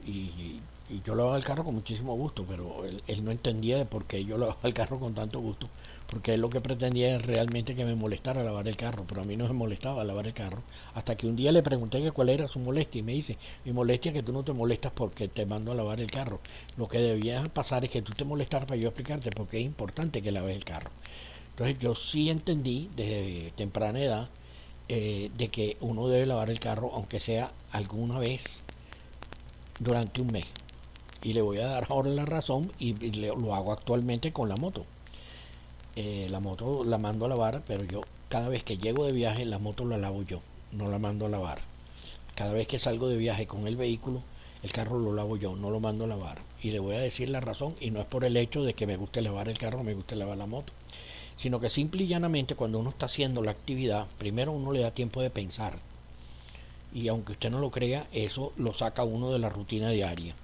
[0.06, 0.60] y,
[1.06, 4.36] yo lavaba el carro con muchísimo gusto, pero él, no entendía de por qué yo
[4.36, 5.66] lavaba el carro con tanto gusto,
[6.10, 9.24] porque él lo que pretendía era realmente que me molestara lavar el carro, pero a
[9.24, 10.62] mí no me molestaba lavar el carro,
[10.94, 13.72] hasta que un día le pregunté que cuál era su molestia y me dice, mi
[13.72, 16.40] molestia es que tú no te molestas porque te mando a lavar el carro,
[16.76, 20.20] lo que debía pasar es que tú te molestaras para yo explicarte porque es importante
[20.20, 20.90] que laves el carro.
[21.52, 24.28] Entonces yo sí entendí desde temprana edad
[24.88, 28.42] eh, de que uno debe lavar el carro aunque sea alguna vez
[29.82, 30.46] durante un mes.
[31.22, 34.84] Y le voy a dar ahora la razón y, lo hago actualmente con la moto.
[35.96, 39.44] Eh, la moto la mando a lavar, pero yo cada vez que llego de viaje
[39.44, 40.40] la moto la lavo yo,
[40.72, 41.60] no la mando a lavar.
[42.34, 44.22] Cada vez que salgo de viaje con el vehículo,
[44.62, 46.38] el carro lo lavo yo, no lo mando a lavar.
[46.62, 48.86] Y le voy a decir la razón, y no es por el hecho de que
[48.86, 50.72] me guste lavar el carro me guste lavar la moto,
[51.36, 54.92] sino que simple y llanamente cuando uno está haciendo la actividad, primero uno le da
[54.92, 55.78] tiempo de pensar
[56.94, 60.34] y aunque usted no lo crea, eso lo saca uno de la rutina diaria.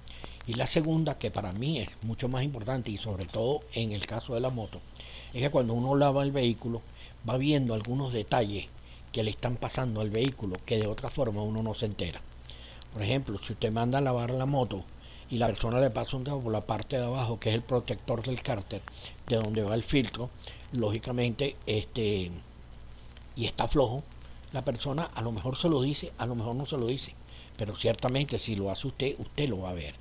[0.47, 4.07] Y la segunda, que para mí es mucho más importante y sobre todo en el
[4.07, 4.81] caso de la moto,
[5.33, 6.81] es que cuando uno lava el vehículo
[7.27, 8.65] va viendo algunos detalles
[9.11, 12.21] que le están pasando al vehículo que de otra forma uno no se entera.
[12.93, 14.83] Por ejemplo, si usted manda a lavar la moto
[15.29, 17.61] y la persona le pasa un dedo por la parte de abajo, que es el
[17.61, 18.81] protector del cárter,
[19.27, 20.31] de donde va el filtro,
[20.73, 22.31] lógicamente, este,
[23.35, 24.03] y está flojo,
[24.51, 27.13] la persona a lo mejor se lo dice, a lo mejor no se lo dice,
[27.57, 29.95] pero ciertamente si lo hace usted, usted lo va a ver.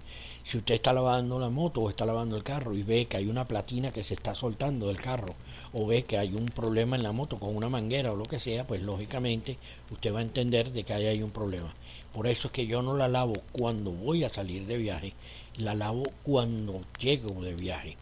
[0.45, 3.27] Si usted está lavando la moto o está lavando el carro y ve que hay
[3.27, 5.35] una platina que se está soltando del carro
[5.75, 8.41] o ve que hay un problema en la moto con una manguera o lo que
[8.41, 9.59] sea, pues lógicamente
[9.93, 11.75] usted va a entender de que ahí hay un problema.
[12.15, 15.13] Por eso es que yo no la lavo cuando voy a salir de viaje,
[15.59, 17.99] la lavo cuando llego de viaje.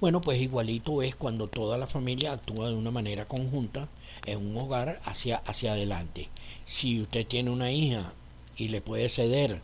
[0.00, 3.88] Bueno, pues igualito es cuando toda la familia actúa de una manera conjunta
[4.26, 6.28] en un hogar hacia, hacia adelante.
[6.66, 8.12] Si usted tiene una hija
[8.56, 9.60] y le puede ceder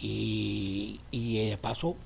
[0.00, 1.96] y, y de paso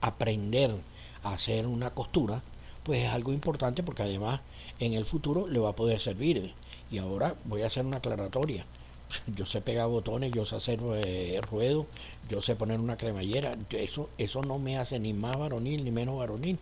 [0.00, 0.74] aprender
[1.22, 2.42] a hacer una costura,
[2.82, 4.40] pues es algo importante porque además
[4.80, 6.52] en el futuro le va a poder servir.
[6.90, 8.66] Y ahora voy a hacer una aclaratoria.
[9.26, 11.86] Yo sé pegar botones, yo sé hacer eh, ruedo,
[12.30, 13.52] yo sé poner una cremallera.
[13.70, 16.58] Eso, eso no me hace ni más varonil ni menos varonil,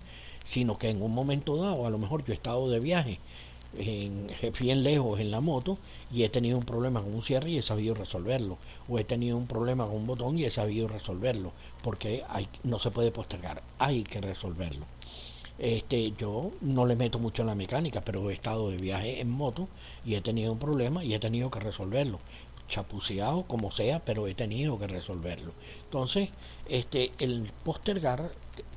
[0.46, 3.20] sino que en un momento dado, a lo mejor yo he estado de viaje
[3.78, 4.28] en,
[4.59, 5.78] bien lejos en la moto
[6.12, 8.59] y he tenido un problema con un cierre y he sabido resolverlo.
[8.88, 11.52] O he tenido un problema con un botón y he sabido resolverlo.
[11.83, 14.87] Porque hay, no se puede postergar, hay que resolverlo.
[15.59, 19.30] Este, yo no le meto mucho en la mecánica, pero he estado de viaje en
[19.30, 19.68] moto
[20.06, 22.18] y he tenido un problema y he tenido que resolverlo.
[22.68, 25.52] Chapuceado como sea, pero he tenido que resolverlo.
[25.85, 26.30] Entonces,
[26.66, 28.28] este, el postergar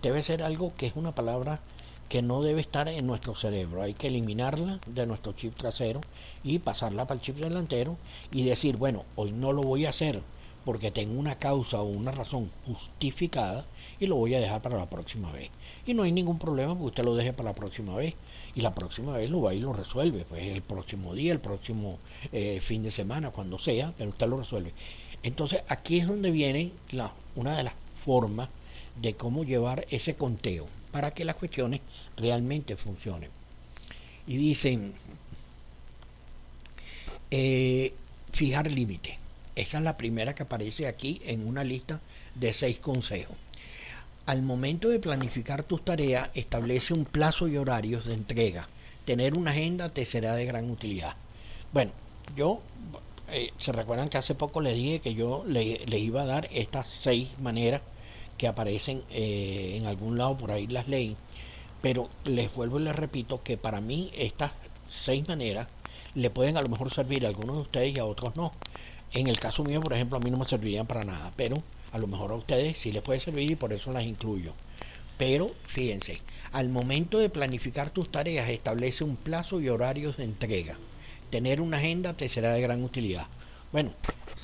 [0.01, 1.62] debe ser algo que es una palabra
[2.09, 3.81] que no debe estar en nuestro cerebro.
[3.81, 6.01] Hay que eliminarla de nuestro chip trasero
[6.43, 7.97] y pasarla para el chip delantero
[8.31, 10.21] y decir, bueno, hoy no lo voy a hacer
[10.65, 13.65] porque tengo una causa o una razón justificada
[13.99, 15.49] y lo voy a dejar para la próxima vez.
[15.85, 18.15] Y no hay ningún problema porque usted lo deje para la próxima vez.
[18.55, 20.25] Y la próxima vez lo va y lo resuelve.
[20.29, 21.97] Pues el próximo día, el próximo
[22.31, 24.73] eh, fin de semana, cuando sea, pero usted lo resuelve.
[25.23, 27.73] Entonces aquí es donde viene la, una de las
[28.05, 28.49] formas
[29.01, 31.82] de cómo llevar ese conteo para que las cuestiones
[32.15, 33.32] realmente funcionen.
[34.27, 34.93] Y dicen,
[37.32, 37.93] eh,
[38.32, 39.17] fijar límite.
[39.56, 41.99] Esa es la primera que aparece aquí en una lista
[42.36, 43.36] de seis consejos.
[44.27, 48.69] Al momento de planificar tus tareas, establece un plazo y horarios de entrega.
[49.03, 51.15] Tener una agenda te será de gran utilidad.
[51.73, 51.91] Bueno,
[52.36, 52.62] yo,
[53.32, 56.88] eh, se recuerdan que hace poco les dije que yo le, iba a dar estas
[56.88, 57.82] seis maneras
[58.43, 61.15] que aparecen eh, en algún lado, por ahí las leí,
[61.82, 64.51] pero les vuelvo y les repito que para mí estas
[64.91, 65.69] seis maneras
[66.13, 68.51] le pueden a lo mejor servir a algunos de ustedes y a otros no.
[69.13, 71.56] En el caso mío, por ejemplo, a mí no me servirían para nada, pero
[71.93, 74.51] a lo mejor a ustedes sí les puede servir y por eso las incluyo.
[75.17, 76.17] Pero fíjense,
[76.51, 80.77] al momento de planificar tus tareas establece un plazo y horarios de entrega.
[81.29, 83.27] Tener una agenda te será de gran utilidad.
[83.71, 83.93] Bueno,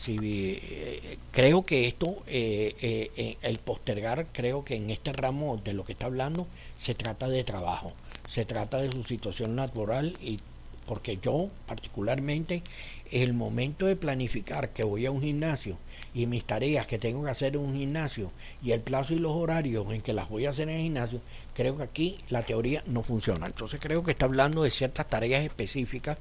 [0.05, 5.73] si, eh, creo que esto, eh, eh, el postergar, creo que en este ramo de
[5.73, 6.47] lo que está hablando,
[6.79, 7.93] se trata de trabajo,
[8.33, 10.39] se trata de su situación natural y
[10.85, 12.63] porque yo particularmente
[13.11, 15.77] el momento de planificar que voy a un gimnasio
[16.15, 18.31] y mis tareas que tengo que hacer en un gimnasio
[18.63, 21.21] y el plazo y los horarios en que las voy a hacer en el gimnasio,
[21.53, 23.45] creo que aquí la teoría no funciona.
[23.45, 26.17] Entonces creo que está hablando de ciertas tareas específicas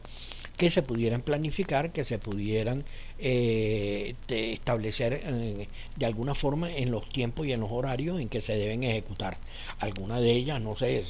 [0.59, 2.85] que se pudieran planificar, que se pudieran
[3.18, 8.40] eh, establecer eh, de alguna forma en los tiempos y en los horarios en que
[8.40, 9.38] se deben ejecutar.
[9.79, 11.05] Alguna de ellas, no sé,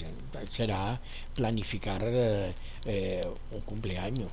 [0.54, 1.00] será
[1.34, 4.30] planificar eh, un cumpleaños,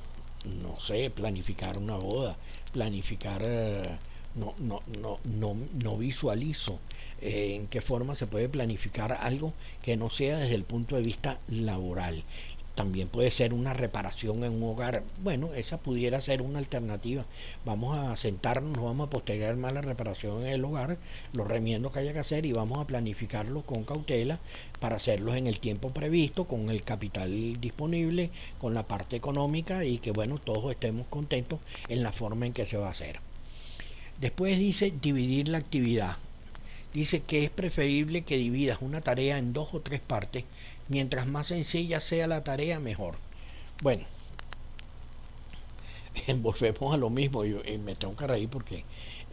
[0.62, 2.36] no sé, planificar una boda,
[2.72, 3.42] planificar
[4.36, 6.78] no, no, no, no, no visualizo
[7.22, 11.02] eh, en qué forma se puede planificar algo que no sea desde el punto de
[11.02, 12.24] vista laboral.
[12.76, 15.02] También puede ser una reparación en un hogar.
[15.22, 17.24] Bueno, esa pudiera ser una alternativa.
[17.64, 20.98] Vamos a sentarnos, no vamos a postergar más la reparación en el hogar,
[21.32, 24.40] los remiendos que haya que hacer y vamos a planificarlo con cautela
[24.78, 29.96] para hacerlos en el tiempo previsto, con el capital disponible, con la parte económica y
[29.96, 33.20] que bueno, todos estemos contentos en la forma en que se va a hacer.
[34.20, 36.18] Después dice dividir la actividad.
[36.92, 40.44] Dice que es preferible que dividas una tarea en dos o tres partes.
[40.88, 43.16] Mientras más sencilla sea la tarea, mejor.
[43.82, 44.04] Bueno,
[46.36, 48.84] volvemos a lo mismo y, me tengo que reír porque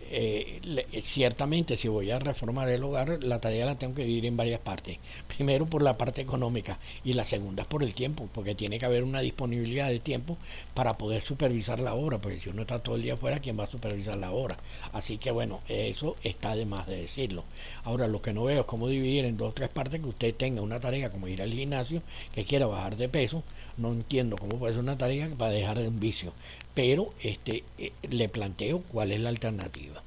[0.09, 4.25] eh, eh, ciertamente si voy a reformar el hogar, la tarea la tengo que dividir
[4.25, 4.97] en varias partes.
[5.27, 9.03] Primero por la parte económica y la segunda por el tiempo, porque tiene que haber
[9.03, 10.37] una disponibilidad de tiempo
[10.73, 13.65] para poder supervisar la obra, porque si uno está todo el día afuera, ¿quién va
[13.65, 14.57] a supervisar la obra?
[14.91, 17.43] Así que bueno, eso está de más de decirlo.
[17.83, 20.35] Ahora, lo que no veo es cómo dividir en dos o tres partes que usted
[20.35, 22.01] tenga una tarea como ir al gimnasio,
[22.33, 23.43] que quiera bajar de peso,
[23.77, 26.33] no entiendo cómo puede ser una tarea para dejar de un vicio
[26.73, 30.01] pero este, eh, le planteo cuál es la alternativa.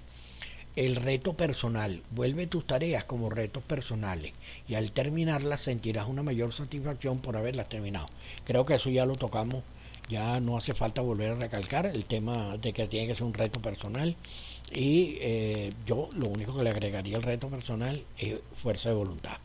[0.74, 2.02] El reto personal.
[2.10, 4.32] Vuelve tus tareas como retos personales
[4.68, 8.06] y al terminarlas sentirás una mayor satisfacción por haberlas terminado.
[8.44, 9.64] Creo que eso ya lo tocamos,
[10.10, 13.32] ya no hace falta volver a recalcar el tema de que tiene que ser un
[13.32, 14.16] reto personal
[14.70, 19.38] y eh, yo lo único que le agregaría al reto personal es fuerza de voluntad.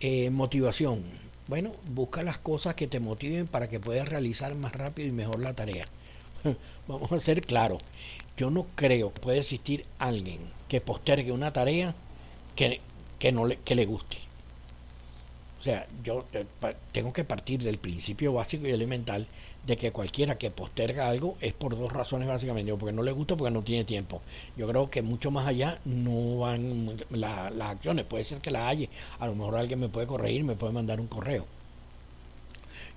[0.00, 1.04] Eh, motivación.
[1.46, 5.40] Bueno, busca las cosas que te motiven para que puedas realizar más rápido y mejor
[5.40, 5.84] la tarea.
[6.88, 7.82] vamos a ser claros,
[8.36, 11.94] yo no creo que pueda existir alguien que postergue una tarea
[12.56, 12.80] que,
[13.32, 14.16] no le, que le guste.
[15.60, 16.46] O sea, yo eh,
[16.92, 19.26] tengo que partir del principio básico y elemental
[19.66, 23.36] de que cualquiera que posterga algo es por dos razones básicamente, porque no le gusta,
[23.36, 24.22] porque no tiene tiempo.
[24.56, 28.88] Yo creo que mucho más allá no van las acciones, puede ser que la haya,
[29.18, 31.46] a lo mejor alguien me puede corregir, me puede mandar un correo.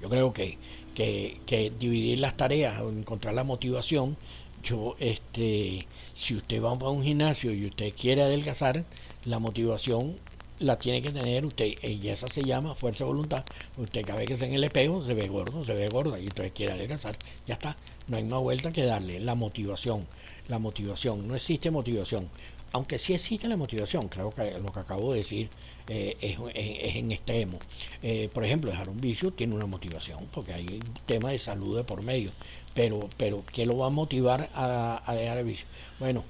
[0.01, 0.57] Yo creo que
[0.97, 4.18] que, dividir las tareas o encontrar la motivación.
[4.63, 8.84] Yo, este, si usted va a un gimnasio y usted quiere adelgazar,
[9.26, 10.15] la motivación
[10.60, 13.43] la tiene que tener usted, y esa se llama fuerza de voluntad.
[13.78, 16.26] Usted cada vez que está en el espejo se ve gordo, se ve gorda, y
[16.26, 17.76] usted quiere adelgazar, ya está.
[18.08, 19.20] No hay más vuelta que darle.
[19.20, 20.08] La motivación,
[20.47, 22.30] la motivación, no existe motivación.
[22.74, 25.49] Aunque sí existe la motivación, creo que lo que acabo de decir
[25.88, 27.60] eh, es, en extremo.
[28.01, 31.78] Eh, por ejemplo, dejar un vicio tiene una motivación, porque hay un tema de salud
[31.78, 32.32] de por medio.
[32.74, 35.66] Pero, pero ¿qué lo va a motivar a, dejar el vicio?
[35.99, 36.26] Bueno,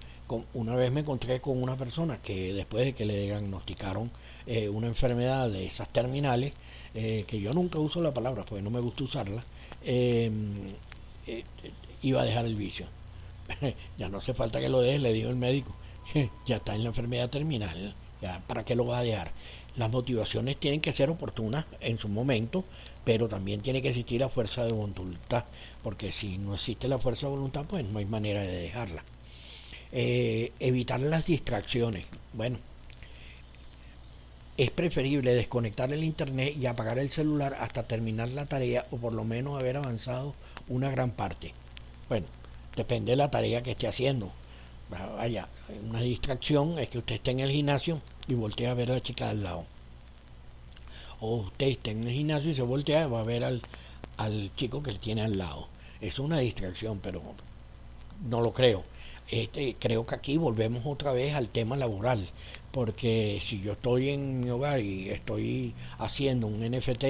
[0.54, 4.12] una vez me encontré con una persona que después de que le diagnosticaron
[4.46, 6.54] eh, una enfermedad de esas terminales,
[6.94, 9.44] que yo nunca uso la palabra porque no me gusta usarla,
[12.02, 12.88] iba a dejar el vicio.
[14.00, 15.76] ya no hace falta que lo deje, le dijo el médico,
[16.48, 19.32] ya está en la enfermedad terminal ya, ¿para qué lo va a dejar?
[19.76, 22.64] Las motivaciones tienen que ser oportunas en su momento,
[23.04, 25.46] pero también tiene que existir la fuerza de voluntad,
[25.84, 29.04] porque si no existe la fuerza de voluntad, pues no hay manera de dejarla.
[29.92, 32.06] Eh, evitar las distracciones.
[32.34, 32.58] Bueno,
[34.58, 39.14] es preferible desconectar el internet y apagar el celular hasta terminar la tarea o por
[39.14, 40.34] lo menos haber avanzado
[40.68, 41.54] una gran parte.
[42.10, 42.26] Bueno,
[42.76, 44.32] depende de la tarea que esté haciendo.
[44.90, 45.48] Vaya,
[45.88, 49.02] una distracción es que usted esté en el gimnasio y voltea a ver a la
[49.02, 49.66] chica al lado.
[51.20, 53.62] O usted está en el gimnasio y se voltea y va a ver al,
[54.18, 55.68] al chico que tiene al lado.
[56.02, 57.22] Es una distracción, pero
[58.28, 58.84] no lo creo.
[59.30, 62.30] Este, creo que aquí volvemos otra vez al tema laboral,
[62.72, 67.04] porque si yo estoy en mi hogar y estoy haciendo un NFT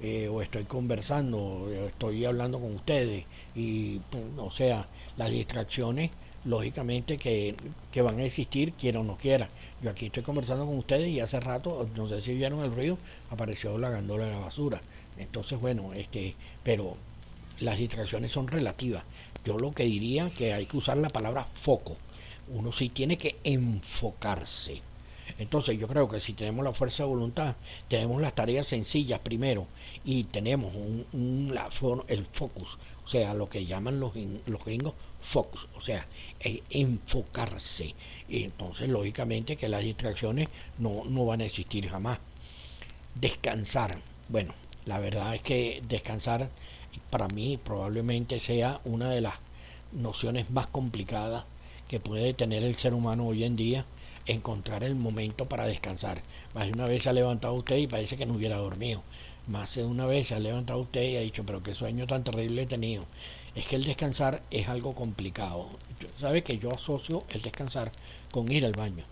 [0.00, 6.10] eh, o estoy conversando, o estoy hablando con ustedes, y pues, o sea, las distracciones
[6.44, 7.54] lógicamente que,
[8.02, 9.46] van a existir, quiera o no quiera.
[9.82, 12.98] Yo aquí estoy conversando con ustedes y hace rato, no sé si vieron el ruido,
[13.30, 14.80] apareció la gandola de la basura.
[15.16, 16.96] Entonces, bueno, este, pero
[17.60, 19.04] las distracciones son relativas.
[19.44, 21.96] Yo lo que diría que hay que usar la palabra foco.
[22.48, 24.82] Uno sí tiene que enfocarse.
[25.38, 27.56] Entonces yo creo que si tenemos la fuerza de voluntad,
[27.88, 29.66] tenemos las tareas sencillas primero
[30.04, 31.64] y tenemos un, la,
[32.08, 34.12] el focus, o sea, lo que llaman los,
[34.46, 36.06] los gringos focus, o sea,
[36.70, 37.94] enfocarse.
[38.28, 42.18] Y entonces, lógicamente, que las distracciones no, no van a existir jamás.
[43.14, 43.98] Descansar.
[44.28, 44.54] Bueno,
[44.86, 46.50] la verdad es que descansar
[47.10, 49.34] para mí probablemente sea una de las
[49.92, 51.44] nociones más complicadas
[51.88, 53.84] que puede tener el ser humano hoy en día,
[54.26, 56.22] encontrar el momento para descansar.
[56.54, 59.02] Más de una vez se ha levantado usted y parece que no hubiera dormido.
[59.46, 62.24] Más de una vez se ha levantado usted y ha dicho, pero qué sueño tan
[62.24, 63.04] terrible he tenido
[63.54, 65.68] es que el descansar es algo complicado.
[66.20, 67.92] Sabe que yo asocio el descansar
[68.30, 69.04] con ir al baño.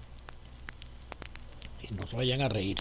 [1.83, 2.77] Y no se vayan a reír.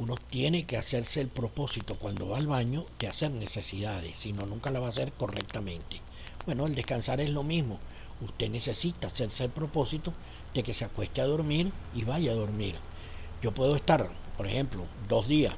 [0.00, 4.46] Uno tiene que hacerse el propósito cuando va al baño de hacer necesidades, si no,
[4.46, 6.00] nunca la va a hacer correctamente.
[6.46, 7.78] Bueno, el descansar es lo mismo.
[8.22, 10.14] Usted necesita hacerse el propósito
[10.54, 12.76] de que se acueste a dormir y vaya a dormir.
[13.42, 15.54] Yo puedo estar, por ejemplo, dos días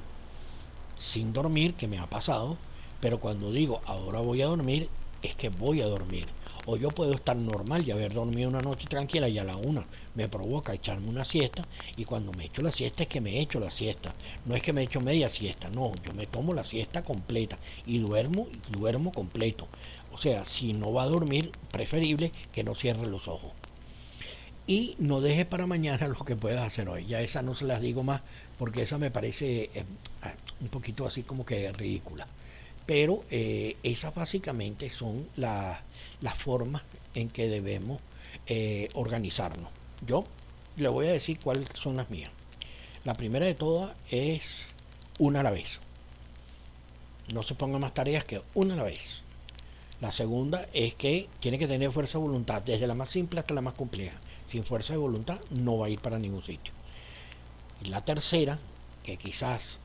[0.96, 2.56] sin dormir, que me ha pasado,
[3.00, 4.88] pero cuando digo ahora voy a dormir,
[5.22, 6.26] es que voy a dormir.
[6.66, 9.84] O yo puedo estar normal y haber dormido una noche tranquila y a la una
[10.14, 11.62] me provoca echarme una siesta
[11.96, 14.12] y cuando me echo la siesta es que me echo la siesta.
[14.46, 17.98] No es que me echo media siesta, no, yo me tomo la siesta completa y
[17.98, 19.66] duermo y duermo completo.
[20.12, 23.52] O sea, si no va a dormir, preferible que no cierre los ojos.
[24.66, 27.06] y no dejes para mañana lo que puedas hacer hoy.
[27.06, 28.22] Ya esa no se las digo más
[28.58, 29.84] porque esa me parece eh,
[30.22, 32.26] ah, un poquito así como que ridícula.
[32.86, 35.78] Pero eh, esas básicamente son las
[36.38, 36.82] formas
[37.14, 38.00] en que debemos
[38.46, 39.70] eh, organizarnos.
[40.06, 40.20] Yo
[40.76, 42.30] le voy a decir cuáles son las mías.
[43.04, 44.42] La primera de todas es
[45.18, 45.78] una a la vez.
[47.32, 49.22] No se pongan más tareas que una a la vez.
[50.00, 53.54] La segunda es que tiene que tener fuerza de voluntad, desde la más simple hasta
[53.54, 54.18] la más compleja.
[54.50, 56.72] Sin fuerza de voluntad no va a ir para ningún sitio.
[57.80, 58.58] Y la tercera,
[59.04, 59.78] que quizás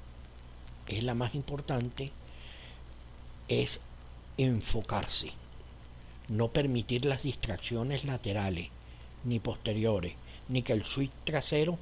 [0.87, 2.11] es la más importante,
[3.47, 3.79] es
[4.37, 5.31] enfocarse.
[6.27, 8.69] No permitir las distracciones laterales
[9.23, 10.13] ni posteriores,
[10.49, 11.77] ni que el switch trasero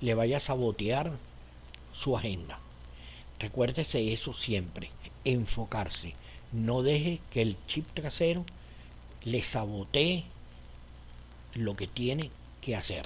[0.00, 1.12] le vaya a sabotear
[1.92, 2.58] su agenda.
[3.38, 4.90] Recuérdese eso siempre,
[5.24, 6.12] enfocarse.
[6.52, 8.44] No deje que el chip trasero
[9.24, 10.24] le sabotee
[11.54, 12.30] lo que tiene
[12.60, 13.04] que hacer.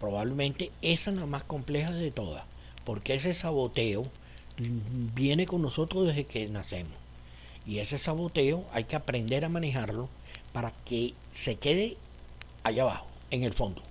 [0.00, 2.44] Probablemente esa es la más compleja de todas,
[2.84, 4.02] porque ese saboteo
[4.58, 6.92] viene con nosotros desde que nacemos.
[7.66, 10.08] Y ese saboteo hay que aprender a manejarlo
[10.52, 11.96] para que se quede
[12.62, 13.82] allá abajo, en el fondo.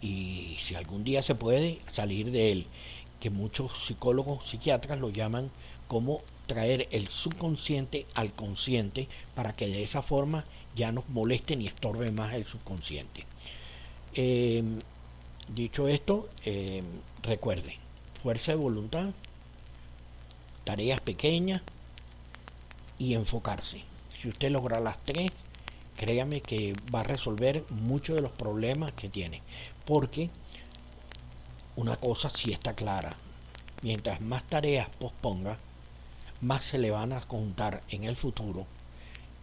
[0.00, 2.66] Y si algún día se puede salir de él,
[3.20, 5.50] que muchos psicólogos, psiquiatras lo llaman
[5.86, 10.44] como traer el subconsciente al consciente para que de esa forma
[10.74, 13.24] ya nos moleste ni estorbe más el subconsciente.
[14.14, 14.80] Em,
[15.54, 16.82] dicho esto, eh,
[17.22, 17.78] recuerde,
[18.22, 19.10] fuerza de voluntad,
[20.64, 21.62] tareas pequeñas
[22.98, 23.84] y enfocarse.
[24.20, 25.32] Si usted logra las tres,
[25.96, 29.42] créame que va a resolver muchos de los problemas que tiene.
[29.84, 30.30] Porque
[31.76, 33.16] una cosa sí está clara.
[33.82, 35.58] Mientras más tareas posponga,
[36.40, 38.66] más se le van a contar en el futuro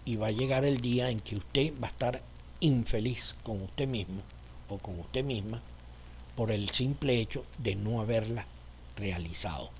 [0.06, 2.22] y va a llegar el día en que usted va a estar
[2.60, 4.22] infeliz con usted mismo
[4.70, 5.62] o con usted misma
[6.36, 8.46] por el simple hecho de no haberla
[8.96, 9.72] realizado.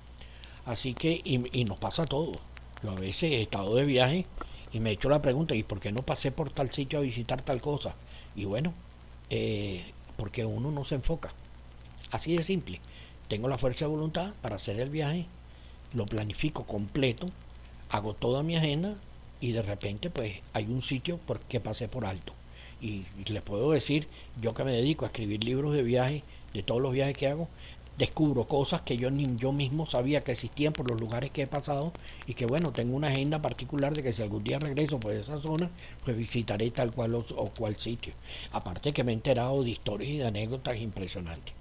[0.70, 2.36] Así que, y, nos pasa a todos.
[2.84, 4.24] Yo a veces he estado de viaje
[4.72, 7.02] y me he hecho la pregunta, ¿y por qué no pasé por tal sitio a
[7.02, 7.96] visitar tal cosa?
[8.36, 8.72] Y bueno,
[9.30, 9.84] eh,
[10.16, 11.32] porque uno no se enfoca.
[12.12, 12.80] Así de simple.
[13.26, 15.26] Tengo la fuerza de voluntad para hacer el viaje,
[15.92, 17.26] lo planifico completo,
[17.88, 18.94] hago toda mi agenda
[19.40, 22.32] y de repente pues hay un sitio por que pasé por alto.
[22.80, 24.06] Y, y les puedo decir,
[24.40, 26.22] yo que me dedico a escribir libros de viaje,
[26.54, 27.48] de todos los viajes que hago,
[28.00, 31.46] descubro cosas que yo ni yo mismo sabía que existían por los lugares que he
[31.46, 31.92] pasado
[32.26, 35.38] y que bueno, tengo una agenda particular de que si algún día regreso por esa
[35.38, 35.70] zona,
[36.02, 38.14] pues visitaré tal cual o, cual sitio.
[38.52, 41.52] Aparte que me he enterado de historias y de anécdotas impresionantes.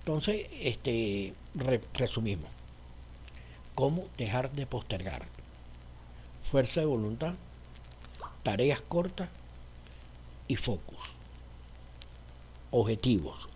[0.00, 1.32] Entonces, este
[1.94, 2.50] resumimos.
[3.74, 5.24] ¿Cómo dejar de postergar?
[6.50, 7.32] Fuerza de voluntad,
[8.42, 9.30] tareas cortas
[10.48, 10.98] y focus.
[12.70, 13.48] Objetivos,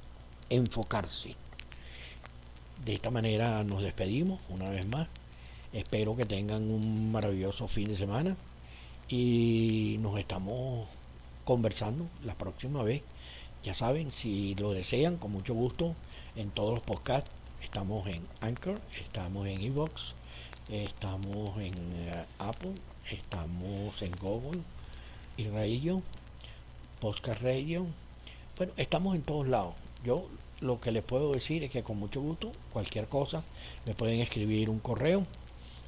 [0.49, 1.37] enfocarse
[2.85, 5.09] de esta manera nos despedimos una vez más.
[5.73, 8.37] Espero que tengan un maravilloso fin de semana
[9.09, 10.89] y nos estamos
[11.45, 13.03] conversando la próxima vez.
[13.65, 15.95] Ya saben, si lo desean, con mucho gusto,
[16.37, 17.31] en todos los podcasts.
[17.63, 20.15] Estamos en Anchor, estamos en Evox,
[20.71, 22.75] estamos en eh, Apple,
[23.11, 24.61] estamos en Google
[25.37, 26.03] y Radio,
[27.01, 27.87] Podcast Radio.
[28.57, 29.75] Bueno, estamos en todos lados.
[30.05, 30.29] Yo
[30.61, 33.43] lo que les puedo decir es que con mucho gusto, cualquier cosa,
[33.87, 35.23] me pueden escribir un correo.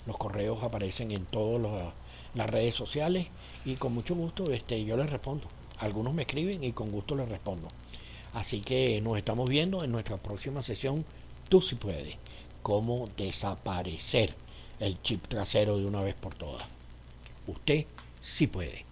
[0.07, 1.93] Los correos aparecen en todas
[2.35, 3.27] las redes sociales
[3.65, 5.47] y con mucho gusto este, yo les respondo.
[5.79, 7.69] Algunos me escriben y con gusto les respondo.
[8.35, 11.05] Así que nos estamos viendo en nuestra próxima sesión.
[11.49, 12.15] Tú si puedes.
[12.63, 14.35] Cómo desaparecer
[14.81, 16.67] el chip trasero de una vez por todas.
[17.47, 17.87] Usted
[18.23, 18.88] sí puede.